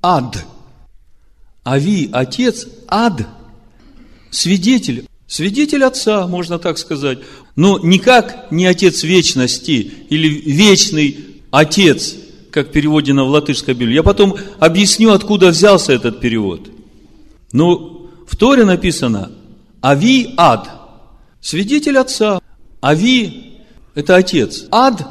[0.00, 0.44] Ад.
[1.64, 3.24] Ави, отец, ад,
[4.30, 7.18] свидетель, свидетель отца, можно так сказать.
[7.54, 11.18] Но никак не отец вечности или вечный
[11.52, 12.16] отец,
[12.50, 13.94] как переводено в латышской Библии.
[13.94, 16.68] Я потом объясню, откуда взялся этот перевод.
[17.52, 17.91] Но
[18.32, 19.30] в Торе написано
[19.82, 20.70] Ави ад,
[21.42, 22.40] свидетель отца.
[22.80, 23.58] Ави–
[23.94, 24.64] это отец.
[24.70, 25.06] Ад,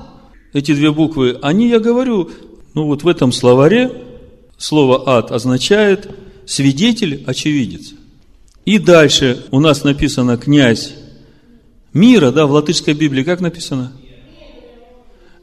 [0.54, 2.32] эти две буквы, они, я говорю,
[2.74, 3.92] ну вот в этом словаре
[4.58, 6.10] слово ад означает
[6.48, 7.94] свидетель, очевидец.
[8.66, 10.96] И дальше у нас написано князь
[11.94, 13.92] мира, да, в латышской Библии как написано?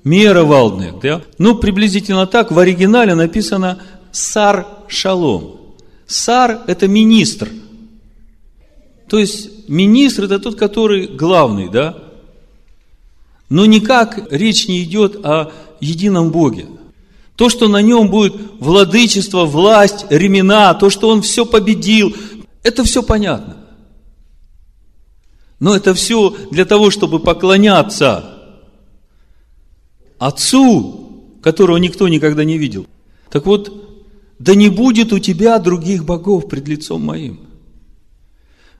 [0.03, 1.23] Мера Валднер, да?
[1.39, 3.81] Ну, приблизительно так в оригинале написано
[4.11, 5.77] Сар Шалом.
[6.09, 7.49] Сар– это министр.
[9.09, 11.97] То есть, министр– это тот, который главный, да?
[13.49, 16.67] Но никак речь не идет о едином Боге.
[17.35, 22.15] То, что на нем будет владычество, власть, ремена, то, что он все победил,
[22.63, 23.57] это все понятно.
[25.61, 28.35] Но это все для того, чтобы поклоняться
[30.19, 32.87] Отцу, которого никто никогда не видел.
[33.31, 33.73] Так вот,
[34.39, 37.48] да не будет у тебя других богов пред лицом моим.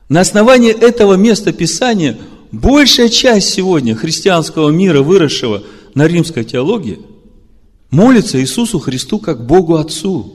[0.09, 2.17] На основании этого места Писания
[2.51, 5.63] большая часть сегодня христианского мира, выросшего
[5.95, 7.01] на римской теологии,
[7.91, 10.35] молится Иисусу Христу как Богу Отцу.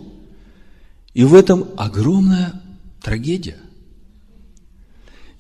[1.14, 2.62] И в этом огромная
[3.02, 3.58] трагедия.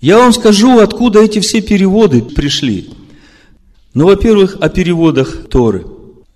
[0.01, 2.89] Я вам скажу, откуда эти все переводы пришли.
[3.93, 5.85] Ну, во-первых, о переводах Торы.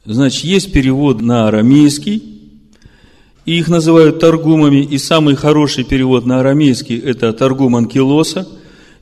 [0.05, 2.36] Значит, есть перевод на арамейский,
[3.47, 8.45] и их называют торгумами, и самый хороший перевод на арамейский– это торгум Анкилоса,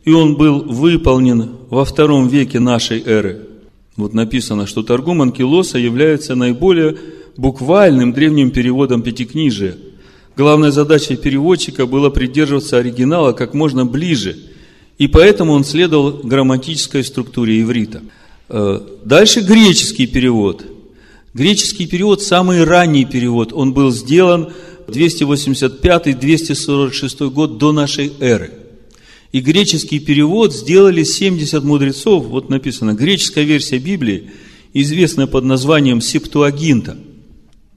[0.05, 3.47] и он был выполнен во втором веке нашей эры.
[3.97, 6.95] Вот написано, что торгум Анкилоса является наиболее
[7.37, 9.77] буквальным древним переводом Пятикнижия.
[10.37, 14.37] Главной задачей переводчика было придерживаться оригинала как можно ближе,
[14.99, 18.03] и поэтому он следовал грамматической структуре иврита.
[18.49, 20.65] Э, дальше греческий перевод–
[21.35, 24.53] Греческий перевод, самый ранний перевод, он был сделан
[24.87, 28.51] 285-246 год до нашей эры.
[29.33, 34.31] И греческий перевод сделали 70 мудрецов, вот написано, греческая версия Библии,
[34.73, 36.97] известная под названием Септуагинта,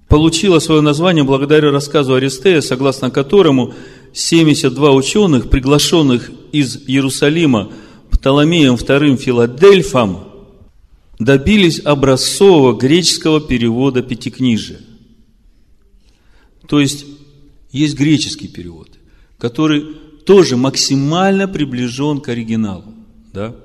[0.06, 3.74] получила свое название благодаря рассказу Аристея, согласно которому
[4.12, 7.72] 72 ученых, приглашенных из Иерусалима
[8.12, 10.27] Птоломеем II Филадельфом,
[11.18, 14.80] добились образцового греческого перевода Пятикнижия.
[16.66, 17.06] То есть,
[17.72, 18.90] есть греческий перевод,
[19.38, 22.94] который тоже максимально приближен к оригиналу.
[23.32, 23.56] Да?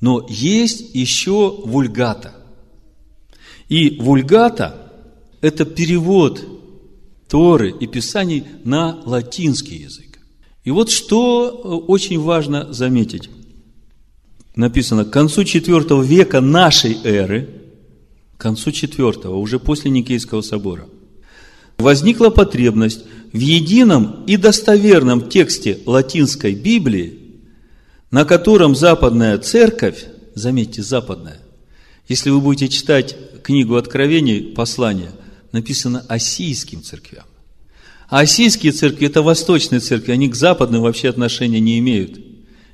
[0.00, 2.34] Но есть еще вульгата.
[3.68, 4.92] И вульгата–
[5.40, 6.44] это перевод
[7.28, 10.18] Торы и Писаний на латинский язык.
[10.64, 11.50] И вот что
[11.86, 13.30] очень важно заметить
[14.58, 17.48] написано, к концу IV века нашей эры,
[18.36, 20.88] к концу IV, уже после Никейского собора,
[21.78, 27.18] возникла потребность в едином и достоверном тексте латинской Библии,
[28.10, 31.40] на котором западная церковь, заметьте, западная,
[32.08, 35.12] если вы будете читать книгу Откровений, послание,
[35.52, 37.26] написано осийским церквям.
[38.08, 42.18] А осийские церкви– это восточные церкви, они к западным вообще отношения не имеют–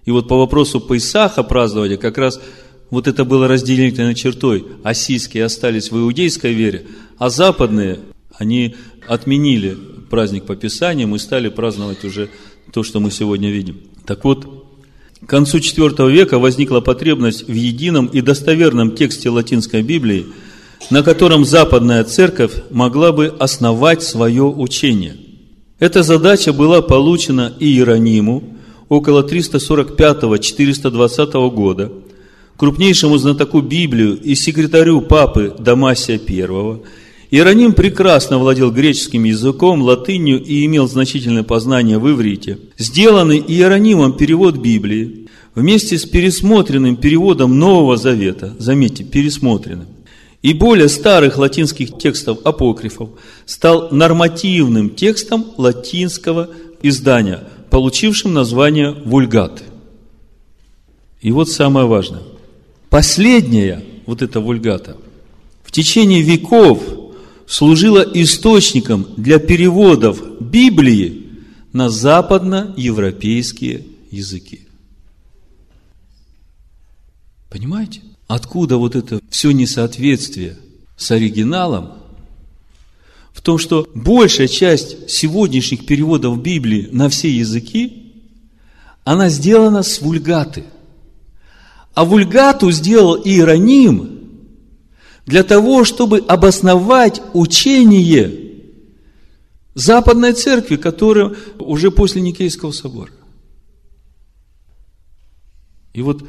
[0.05, 2.41] и вот по вопросу Пейсаха празднования как раз
[2.91, 4.67] вот это было разделительной чертой.
[4.83, 6.87] Осийские остались в иудейской вере,
[7.19, 8.01] а западные,
[8.37, 8.77] они
[9.09, 9.77] отменили
[10.11, 12.29] праздник по Писаниям и стали праздновать уже
[12.73, 13.79] то, что мы сегодня видим.
[14.07, 14.65] Так вот,
[15.25, 20.27] к концу IV века возникла потребность в едином и достоверном тексте латинской Библии,
[20.91, 25.17] на котором западная церковь могла бы основать свое учение.
[25.79, 28.55] Эта задача была получена Иерониму,
[28.89, 31.91] около 345-420 года
[32.57, 36.81] крупнейшему знатоку Библию и секретарю папы Дамасия I,
[37.31, 42.59] Иероним прекрасно владел греческим языком, латынью и имел значительное познание в иврите.
[42.79, 49.89] Сделанный Иеронимом перевод Библии вместе с пересмотренным переводом Нового Завета, заметьте, пересмотренным,
[50.43, 53.11] и более старых латинских текстов апокрифов
[53.47, 56.51] стал нормативным текстом латинского
[56.83, 57.45] издания–
[57.75, 59.65] получившим название вульгаты.
[61.21, 62.23] И вот самое важное.
[62.89, 64.97] Последняя, вот эта вульгата,
[65.65, 66.81] в течение веков
[67.49, 71.27] служила источником для переводов Библии
[71.73, 74.69] на западноевропейские языки.
[77.51, 78.03] Понимаете?
[78.29, 80.59] Откуда вот это все несоответствие
[80.97, 81.95] с оригиналом–
[83.35, 88.13] в том, что большая часть сегодняшних переводов Библии на все языки,
[89.03, 90.65] она сделана с вульгаты.
[91.95, 94.21] А вульгату сделал Иероним
[95.27, 98.53] для того, чтобы обосновать учение
[99.75, 103.11] Западной Церкви, которая уже после Никейского собора.
[105.93, 106.25] И вот,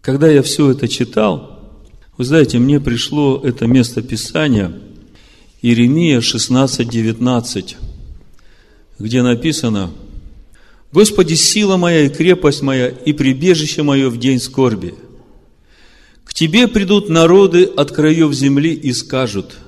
[0.00, 1.82] когда я все это читал,
[2.16, 4.72] вы знаете, мне пришло это место Писания–
[5.60, 7.76] Иеремия 16:19,
[8.98, 9.90] где написано,
[10.92, 14.94] «Господи, сила моя и крепость моя, и прибежище мое в день скорби.
[16.24, 19.58] К тебе придут народы от краев земли и скажут,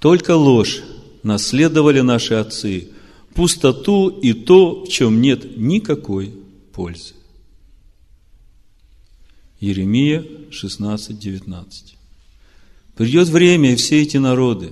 [0.00, 0.82] только ложь
[1.22, 2.88] наследовали наши отцы,
[3.34, 6.34] пустоту и то, в чем нет никакой
[6.72, 7.14] пользы.
[9.60, 11.96] Еремия 16, 19.
[12.96, 14.70] Придет время, и все эти народы,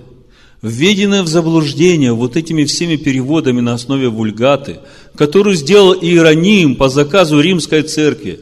[0.62, 4.80] введенные в заблуждение вот этими всеми переводами на основе вульгаты,
[5.16, 8.40] которую сделал Иероним по заказу Римской Церкви,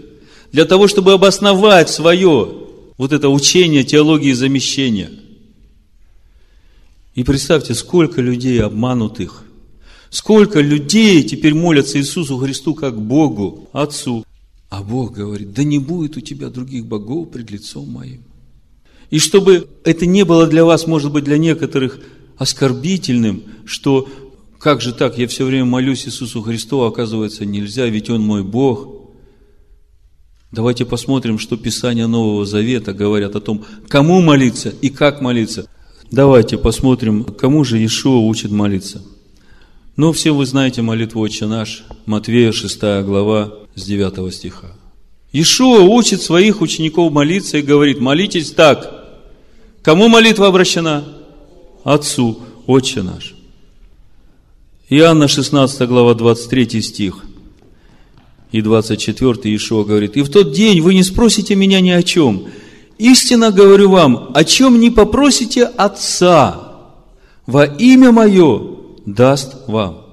[0.51, 2.55] для того, чтобы обосновать свое
[2.97, 5.11] вот это учение теологии замещения.
[7.15, 9.45] И представьте, сколько людей обманутых,
[10.11, 14.25] сколько людей теперь молятся Иисусу Христу как Богу, Отцу.
[14.71, 18.23] А Бог говорит, да не будет у тебя других богов пред лицом моим.
[19.11, 21.99] И чтобы это не было для вас, может быть, для некоторых
[22.37, 24.09] оскорбительным, что
[24.59, 28.43] как же так, я все время молюсь Иисусу Христу, а оказывается нельзя, ведь Он мой
[28.43, 28.89] Бог.
[30.51, 35.69] Давайте посмотрим, что Писания Нового Завета говорят о том, кому молиться и как молиться.
[36.11, 39.03] Давайте посмотрим, кому же Иешуа учит молиться.
[39.97, 44.73] Ну, все вы знаете молитву «Отче наш», Матвея 6 глава с 9 стиха.
[45.33, 48.98] Иешуа учит своих учеников молиться и говорит, молитесь так.
[49.89, 51.03] Кому молитва обращена?
[51.83, 53.35] Отцу, Отче наш.
[54.91, 57.25] Иоанна 16 глава 23 стих
[58.53, 62.49] и 24 Иешуа говорит, «И в тот день вы не спросите меня ни о чем.
[62.99, 66.75] Истинно говорю вам, о чем не попросите Отца,
[67.47, 68.61] во имя Мое
[69.07, 70.05] даст вам».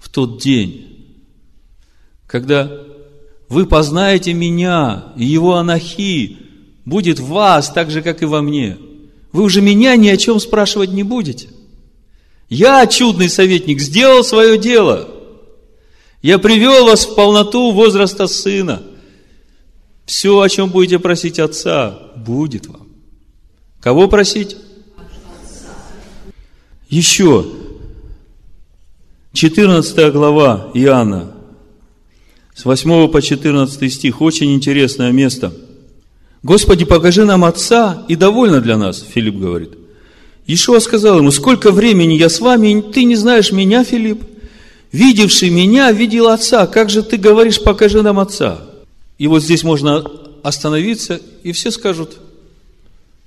[0.00, 1.14] В тот день,
[2.26, 2.68] когда
[3.48, 6.47] вы познаете Меня и Его анахи,
[6.88, 8.78] будет в вас так же, как и во мне.
[9.32, 11.48] Вы уже меня ни о чем спрашивать не будете.
[12.48, 15.08] Я, чудный советник, сделал свое дело.
[16.22, 18.82] Я привел вас в полноту возраста сына.
[20.06, 22.88] Все, о чем будете просить Отца, будет вам.
[23.80, 24.56] Кого просить?
[26.88, 27.44] Еще.
[29.34, 31.32] 14 глава Иоанна,
[32.54, 35.52] с 8 по 14 стих, очень интересное место.
[36.42, 39.70] Господи, покажи нам Отца, и довольно для нас, Филипп говорит.
[40.46, 44.22] Ишуа сказал ему, сколько времени я с вами, ты не знаешь меня, Филипп?
[44.92, 46.66] Видевший меня, видел Отца.
[46.66, 48.62] Как же ты говоришь, покажи нам Отца?
[49.18, 50.04] И вот здесь можно
[50.42, 52.18] остановиться, и все скажут,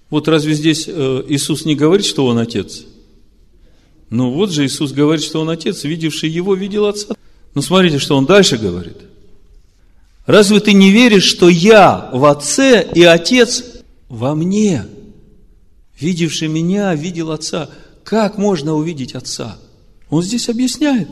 [0.09, 2.85] вот разве здесь э, Иисус не говорит, что Он Отец?
[4.09, 7.15] Ну вот же Иисус говорит, что Он Отец, видевший Его, видел Отца.
[7.53, 8.97] Но смотрите, что Он дальше говорит–
[10.25, 13.63] Разве ты не веришь, что я в Отце и Отец
[14.07, 14.85] во мне?
[15.99, 17.69] Видевший меня, видел Отца.
[18.03, 19.57] Как можно увидеть Отца?
[20.09, 21.09] Он здесь объясняет.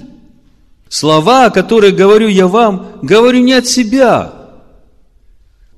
[0.90, 4.34] Слова, которые говорю я вам, говорю не от себя.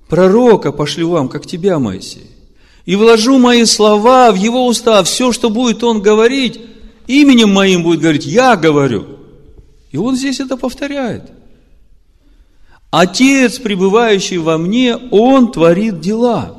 [0.08, 2.32] Пророка пошлю вам, как тебя, Моисей.
[2.86, 5.04] И вложу мои слова в его уста.
[5.04, 6.60] Все, что будет он говорить,
[7.08, 9.06] именем моим будет говорить, я говорю.
[9.92, 11.32] И он здесь это повторяет.
[12.92, 16.58] Отец, пребывающий во мне, Он творит дела.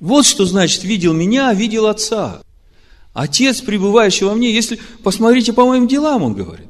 [0.00, 2.42] Вот что значит видел меня, видел Отца.
[3.14, 6.66] Отец, пребывающий во мне, если посмотрите по моим делам, он говорит.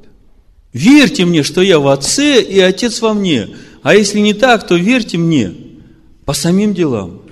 [0.73, 3.49] Верьте мне, что я в Отце и Отец во мне.
[3.83, 5.53] А если не так, то верьте мне
[6.27, 7.23] по самим делам.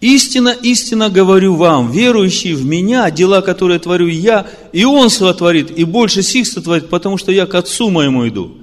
[0.00, 5.84] Истинно, истинно говорю вам, верующий в меня, дела, которые творю я, и Он сотворит, и
[5.84, 8.58] больше сих сотворит, потому что я к Отцу моему иду.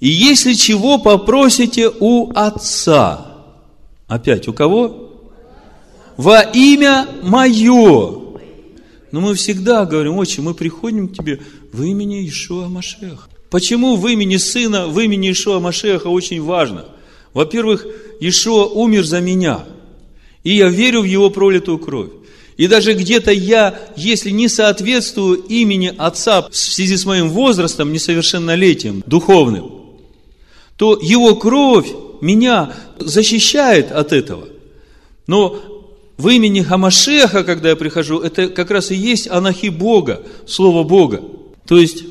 [0.00, 3.44] И если чего попросите у Отца,
[4.06, 5.10] опять у кого?
[6.16, 8.24] Во имя Мое.
[9.12, 11.40] Но мы всегда говорим, отче, мы приходим к тебе
[11.72, 13.28] в имени Ишуа Машеха.
[13.50, 16.86] Почему в имени Сына, в имени Ишуа Машеха очень важно?
[17.32, 17.86] Во-первых,
[18.20, 19.64] Ишуа умер за меня,
[20.42, 22.10] и я верю в Его пролитую кровь.
[22.56, 29.02] И даже где-то я, если не соответствую имени Отца в связи с моим возрастом, несовершеннолетием,
[29.06, 29.83] духовным,
[30.76, 31.88] то его кровь
[32.20, 34.48] меня защищает от этого.
[35.26, 35.60] Но
[36.16, 41.22] в имени Хамашеха, когда я прихожу, это как раз и есть анахи Бога, Слово Бога.
[41.66, 42.04] То есть,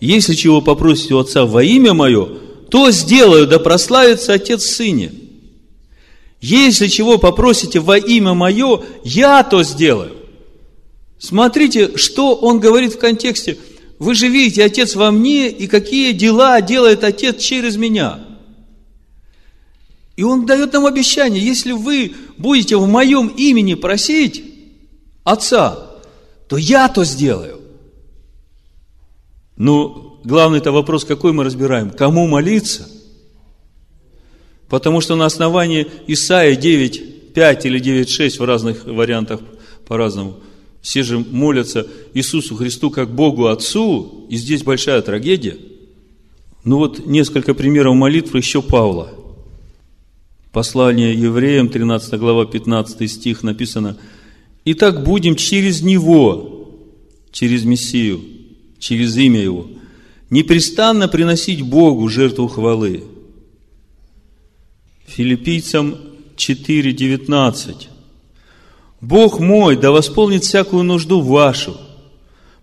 [0.00, 2.28] если чего попросите у Отца во имя Мое,
[2.70, 5.12] то сделаю, да прославится Отец в Сыне.
[6.40, 10.12] Если чего попросите во имя Мое, я то сделаю.
[11.18, 13.56] Смотрите, что он говорит в контексте–
[13.98, 18.20] вы же видите, Отец во мне, и какие дела делает Отец через меня.
[20.16, 24.44] И Он дает нам обещание, если вы будете в моем имени просить
[25.24, 25.90] Отца,
[26.48, 27.60] то я то сделаю.
[29.56, 31.90] Ну, главный-то вопрос, какой мы разбираем?
[31.90, 32.88] Кому молиться?
[34.68, 39.40] Потому что на основании Исаия 9.5 или 9.6 в разных вариантах
[39.86, 40.40] по-разному,
[40.84, 45.56] все же молятся Иисусу Христу как Богу Отцу, и здесь большая трагедия.
[46.62, 49.08] Ну вот несколько примеров молитвы еще Павла.
[50.52, 53.96] Послание евреям, 13 глава, 15 стих написано,
[54.66, 56.68] «Итак, будем через Него,
[57.32, 58.20] через Мессию,
[58.78, 59.66] через имя Его,
[60.28, 63.04] непрестанно приносить Богу жертву хвалы,
[65.06, 65.96] Филиппийцам
[66.36, 67.93] 4.19.
[69.04, 71.76] Бог мой да восполнит всякую нужду вашу,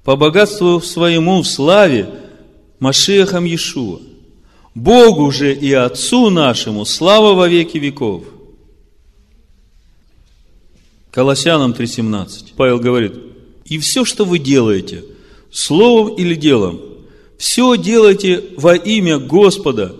[0.03, 2.09] по богатству своему в славе
[2.79, 3.99] Машехам Иешуа.
[4.73, 8.23] Богу же и Отцу нашему слава во веки веков.
[11.11, 12.53] Колоссянам 3.17.
[12.55, 13.13] Павел говорит,
[13.65, 15.03] и все, что вы делаете,
[15.51, 16.81] словом или делом,
[17.37, 19.95] все делайте во имя Господа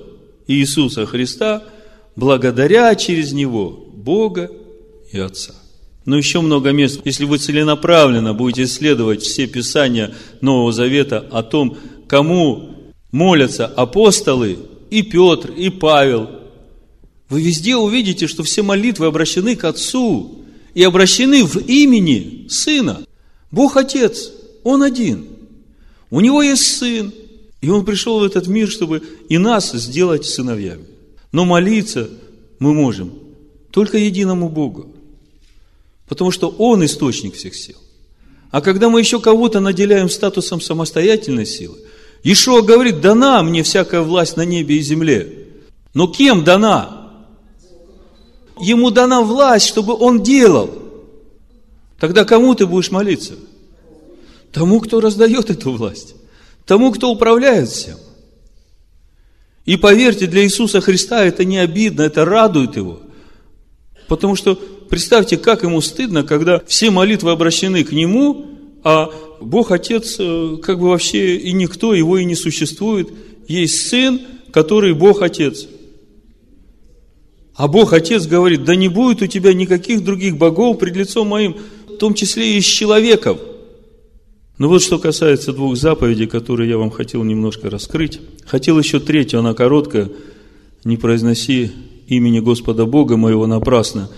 [0.48, 1.64] Иисуса Христа–
[2.16, 4.52] благодаря через него Бога
[5.12, 5.61] и Отца.
[6.06, 7.02] Но еще много мест.
[7.06, 12.72] Если вы целенаправленно будете исследовать все Писания Нового Завета о том, кому
[13.12, 14.58] молятся апостолы,
[14.90, 16.30] и Петр, и Павел,
[17.30, 23.06] вы везде увидите, что все молитвы обращены к Отцу и обращены в имени Сына.
[23.52, 24.32] Бог Отец,
[24.64, 25.28] Он один.
[26.10, 27.14] У Него есть Сын,
[27.62, 30.86] и Он пришел в этот мир, чтобы и нас сделать сыновьями.
[31.32, 32.10] Но молиться
[32.60, 33.14] мы можем
[33.72, 34.94] только единому Богу.
[36.12, 37.78] Потому что Он источник всех сил.
[38.50, 41.78] А когда мы еще кого-то наделяем статусом самостоятельной силы,
[42.22, 45.48] Ишуа говорит, дана мне всякая власть на небе и земле.
[45.94, 47.14] Но кем дана?
[48.60, 50.70] Ему дана власть, чтобы он делал.
[51.98, 53.36] Тогда кому ты будешь молиться?
[54.52, 56.16] Тому, кто раздает эту власть.
[56.66, 57.98] Тому, кто управляет всем.
[59.64, 63.00] И поверьте, для Иисуса Христа это не обидно, это радует Его.
[64.10, 64.60] Потому что
[64.92, 68.46] представьте, как Ему стыдно, когда все молитвы обращены к Нему,
[68.84, 69.10] а
[69.42, 73.10] Бог Отец э, как бы вообще и никто, Его и не существует.
[73.48, 75.68] Есть Сын, который Бог Отец.
[77.56, 81.58] А Бог Отец говорит, да не будет у тебя никаких других богов пред лицом моим,
[81.88, 83.40] в том числе и из человеков–
[84.62, 88.22] ну вот что касается двух заповедей, которые я вам хотел немножко раскрыть.
[88.46, 90.12] Хотел еще третью, она короткая.
[90.84, 91.72] Не произноси
[92.08, 94.12] имени Господа Бога моего напрасно,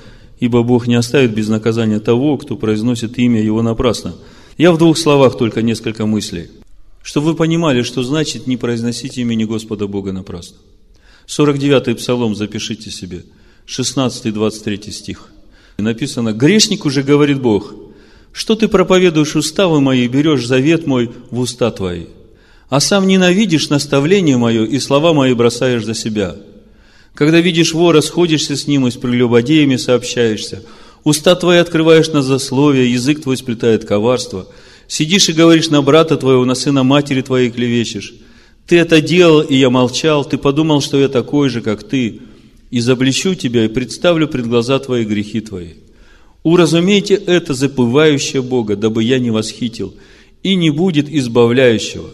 [0.44, 4.14] ибо Бог не оставит без наказания того, кто произносит имя Его напрасно.
[4.58, 6.50] Я в двух словах только несколько мыслей.
[7.02, 10.58] Чтобы вы понимали, что значит не произносить имени Господа Бога напрасно.
[11.28, 13.24] 49-й псалом запишите себе,
[13.68, 15.30] 16-23 стих.
[15.78, 17.74] Написано, грешник уже говорит Бог–
[18.34, 22.06] что ты проповедуешь уставы мои, берешь завет мой в уста твои,
[22.68, 26.36] а сам ненавидишь наставление мое и слова мои бросаешь за себя?
[27.14, 30.64] Когда видишь вора, сходишься с ним и с прелюбодеями сообщаешься,
[31.04, 34.48] уста твои открываешь на засловие, язык твой сплетает коварство,
[34.88, 38.16] сидишь и говоришь на брата твоего, на сына матери твоей клевещешь.
[38.66, 42.22] Ты это делал, и я молчал, ты подумал, что я такой же, как ты,
[42.72, 45.74] изобличу тебя и представлю пред глаза твои грехи твои.
[46.42, 49.94] Уразумейте это, запывающее Бога, дабы я не восхитил,
[50.42, 52.10] и не будет избавляющего.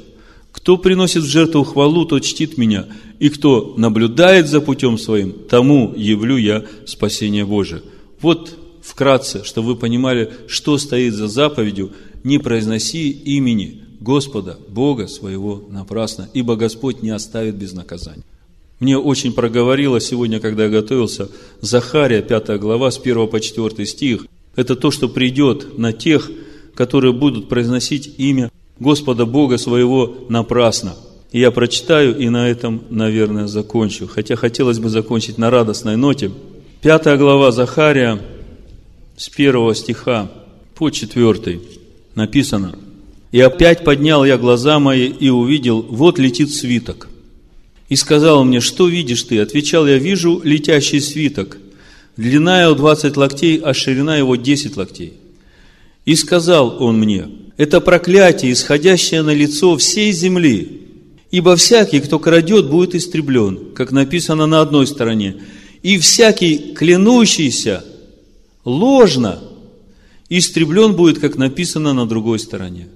[0.60, 2.86] Кто приносит в жертву хвалу, тот чтит меня,
[3.18, 7.82] и кто наблюдает за путем своим, тому явлю я спасение Божие.
[8.20, 11.94] Вот вкратце, чтобы вы понимали, что стоит за заповедью,
[12.26, 18.24] не произноси имени Господа, Бога своего напрасно, ибо Господь не оставит без наказания.
[18.82, 21.30] Мне очень проговорило сегодня, когда я готовился,
[21.62, 24.26] Захария, 5 глава, с 1 по 4 стих.
[24.58, 26.30] Это то, что придет на тех,
[26.76, 30.96] которые будут произносить имя Господа Бога своего напрасно.
[31.32, 34.08] И я прочитаю и на этом, наверное, закончу.
[34.08, 36.32] Хотя хотелось бы закончить на радостной ноте.
[36.82, 38.20] Пятая глава Захария
[39.18, 40.32] с первого стиха
[40.76, 41.62] по четвертый
[42.16, 42.76] написано.
[43.32, 47.10] «И опять поднял я глаза мои и увидел, вот летит свиток,
[47.90, 49.40] и сказал мне, что видишь ты?
[49.40, 51.58] Отвечал я, вижу летящий свиток.
[52.18, 55.14] Длина его 20 локтей, а ширина его 10 локтей.
[56.06, 57.28] И сказал он мне,
[57.60, 60.82] это проклятие, исходящее на лицо всей земли.
[61.30, 65.42] Ибо всякий, кто крадет, будет истреблен, как написано на одной стороне.
[65.84, 67.84] И всякий, клянущийся
[68.64, 69.44] ложно,
[70.30, 72.88] истреблен будет, как написано на другой стороне.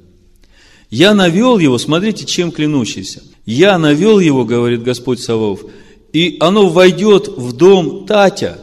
[0.89, 3.21] Я навел его, смотрите, чем клянущийся.
[3.45, 5.65] Я навел его, говорит Господь Савов,
[6.13, 8.59] и оно войдет в дом Татя,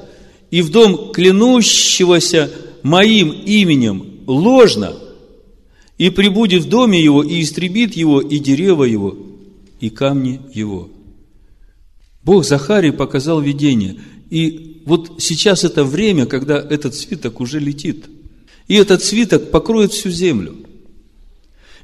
[0.51, 2.51] и в дом клянущегося
[2.83, 4.95] моим именем ложно,
[6.01, 9.19] и прибудет в доме его, и истребит его, и дерево его,
[9.81, 10.89] и камни его.
[12.23, 14.01] Бог Захарии показал видение.
[14.31, 18.07] И вот сейчас это время, когда этот свиток уже летит.
[18.67, 20.57] И этот свиток покроет всю землю.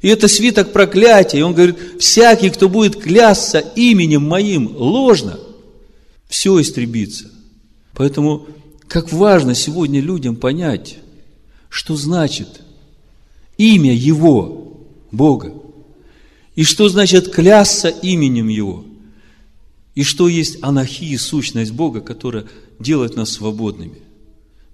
[0.00, 1.40] И это свиток проклятия.
[1.40, 5.38] И он говорит, всякий, кто будет клясться именем моим ложно,
[6.26, 7.30] все истребится.
[7.92, 8.46] Поэтому,
[8.88, 10.96] как важно сегодня людям понять,
[11.68, 12.62] что значит
[13.58, 15.54] имя Его, Бога,
[16.54, 18.84] и что значит клясться именем Его,
[19.94, 22.46] и что есть анахия, сущность Бога, которая
[22.78, 23.98] делает нас свободными,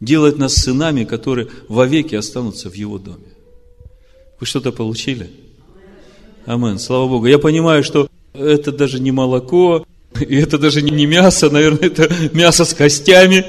[0.01, 3.27] делает нас сынами, которые вовеки останутся в Его доме.
[4.41, 5.31] Вы что-то получили?
[6.47, 6.79] Амен.
[6.81, 7.27] Слава Богу.
[7.27, 9.87] Я понимаю, что это даже не молоко,
[10.21, 13.45] и это даже не мясо, наверное, это мясо с костями.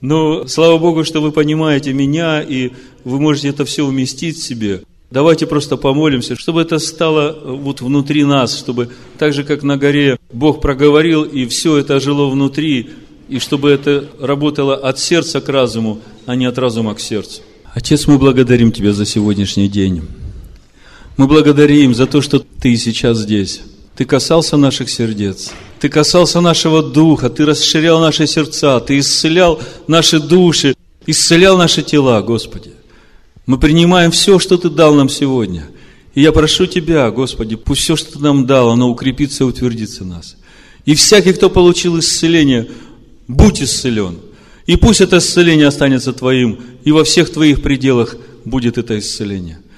[0.00, 2.70] Но слава Богу, что вы понимаете меня, и
[3.04, 4.82] вы можете это все уместить в себе.
[5.10, 10.16] Давайте просто помолимся, чтобы это стало вот внутри нас, чтобы так же, как на горе
[10.32, 12.90] Бог проговорил, и все это жило внутри,
[13.28, 17.42] и чтобы это работало от сердца к разуму, а не от разума к сердцу.
[17.74, 20.02] Отец, мы благодарим Тебя за сегодняшний день.
[21.16, 23.62] Мы благодарим за то, что Ты сейчас здесь.
[23.96, 25.50] Ты касался наших сердец.
[25.78, 27.28] Ты касался нашего духа.
[27.28, 28.80] Ты расширял наши сердца.
[28.80, 30.74] Ты исцелял наши души.
[31.06, 32.72] Исцелял наши тела, Господи.
[33.46, 35.68] Мы принимаем все, что Ты дал нам сегодня.
[36.14, 40.04] И я прошу Тебя, Господи, пусть все, что Ты нам дал, оно укрепится и утвердится
[40.04, 40.36] в нас.
[40.84, 42.68] И всякий, кто получил исцеление,
[43.28, 44.18] будь исцелен.
[44.66, 49.60] И пусть это исцеление останется Твоим, и во всех Твоих пределах будет это исцеление–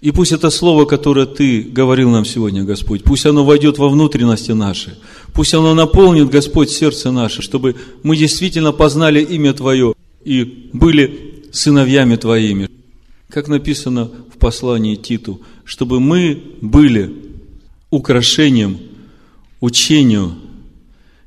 [0.00, 4.52] и пусть это слово, которое Ты говорил нам сегодня, Господь, пусть оно войдет во внутренности
[4.52, 4.98] наши,
[5.34, 9.94] пусть оно наполнит, Господь, сердце наше, чтобы мы действительно познали имя Твое
[10.24, 12.68] и были сыновьями Твоими.
[13.28, 17.14] Как написано в послании Титу, чтобы мы были
[17.90, 18.78] украшением
[19.60, 20.34] учению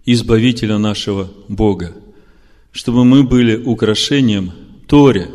[0.05, 1.95] Избавителя нашего Бога,
[2.71, 4.51] чтобы мы были украшением
[4.87, 5.29] Торе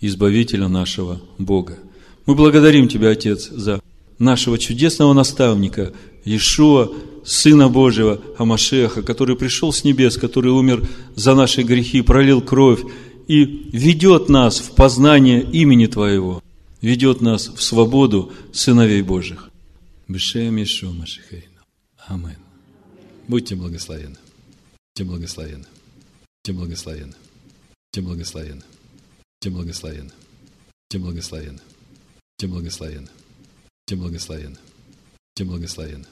[0.00, 1.78] Избавителя нашего Бога.
[2.26, 3.80] Мы благодарим Тебя, Отец, за
[4.18, 5.92] нашего чудесного наставника
[6.24, 6.92] Иешуа,
[7.24, 12.82] Сына Божьего, Амашеха, который пришел с небес, который умер за наши грехи, пролил кровь
[13.26, 16.42] и ведет нас в познание имени Твоего,
[16.80, 19.50] ведет нас в свободу сыновей Божьих.
[20.08, 21.62] Бешем Иешуа Машихейну.
[22.06, 22.36] Амин.
[23.26, 24.16] Будьте благословены.
[24.94, 25.64] Будьте благословены.
[26.44, 27.14] Будьте благословены.
[27.92, 28.62] Будьте благословены.
[29.42, 30.10] Будьте благословены.
[30.88, 31.60] Будьте благословены.
[32.38, 33.08] Будьте благословенны.
[33.88, 34.58] Будьте благословенны.
[35.34, 36.06] Будьте благословенны.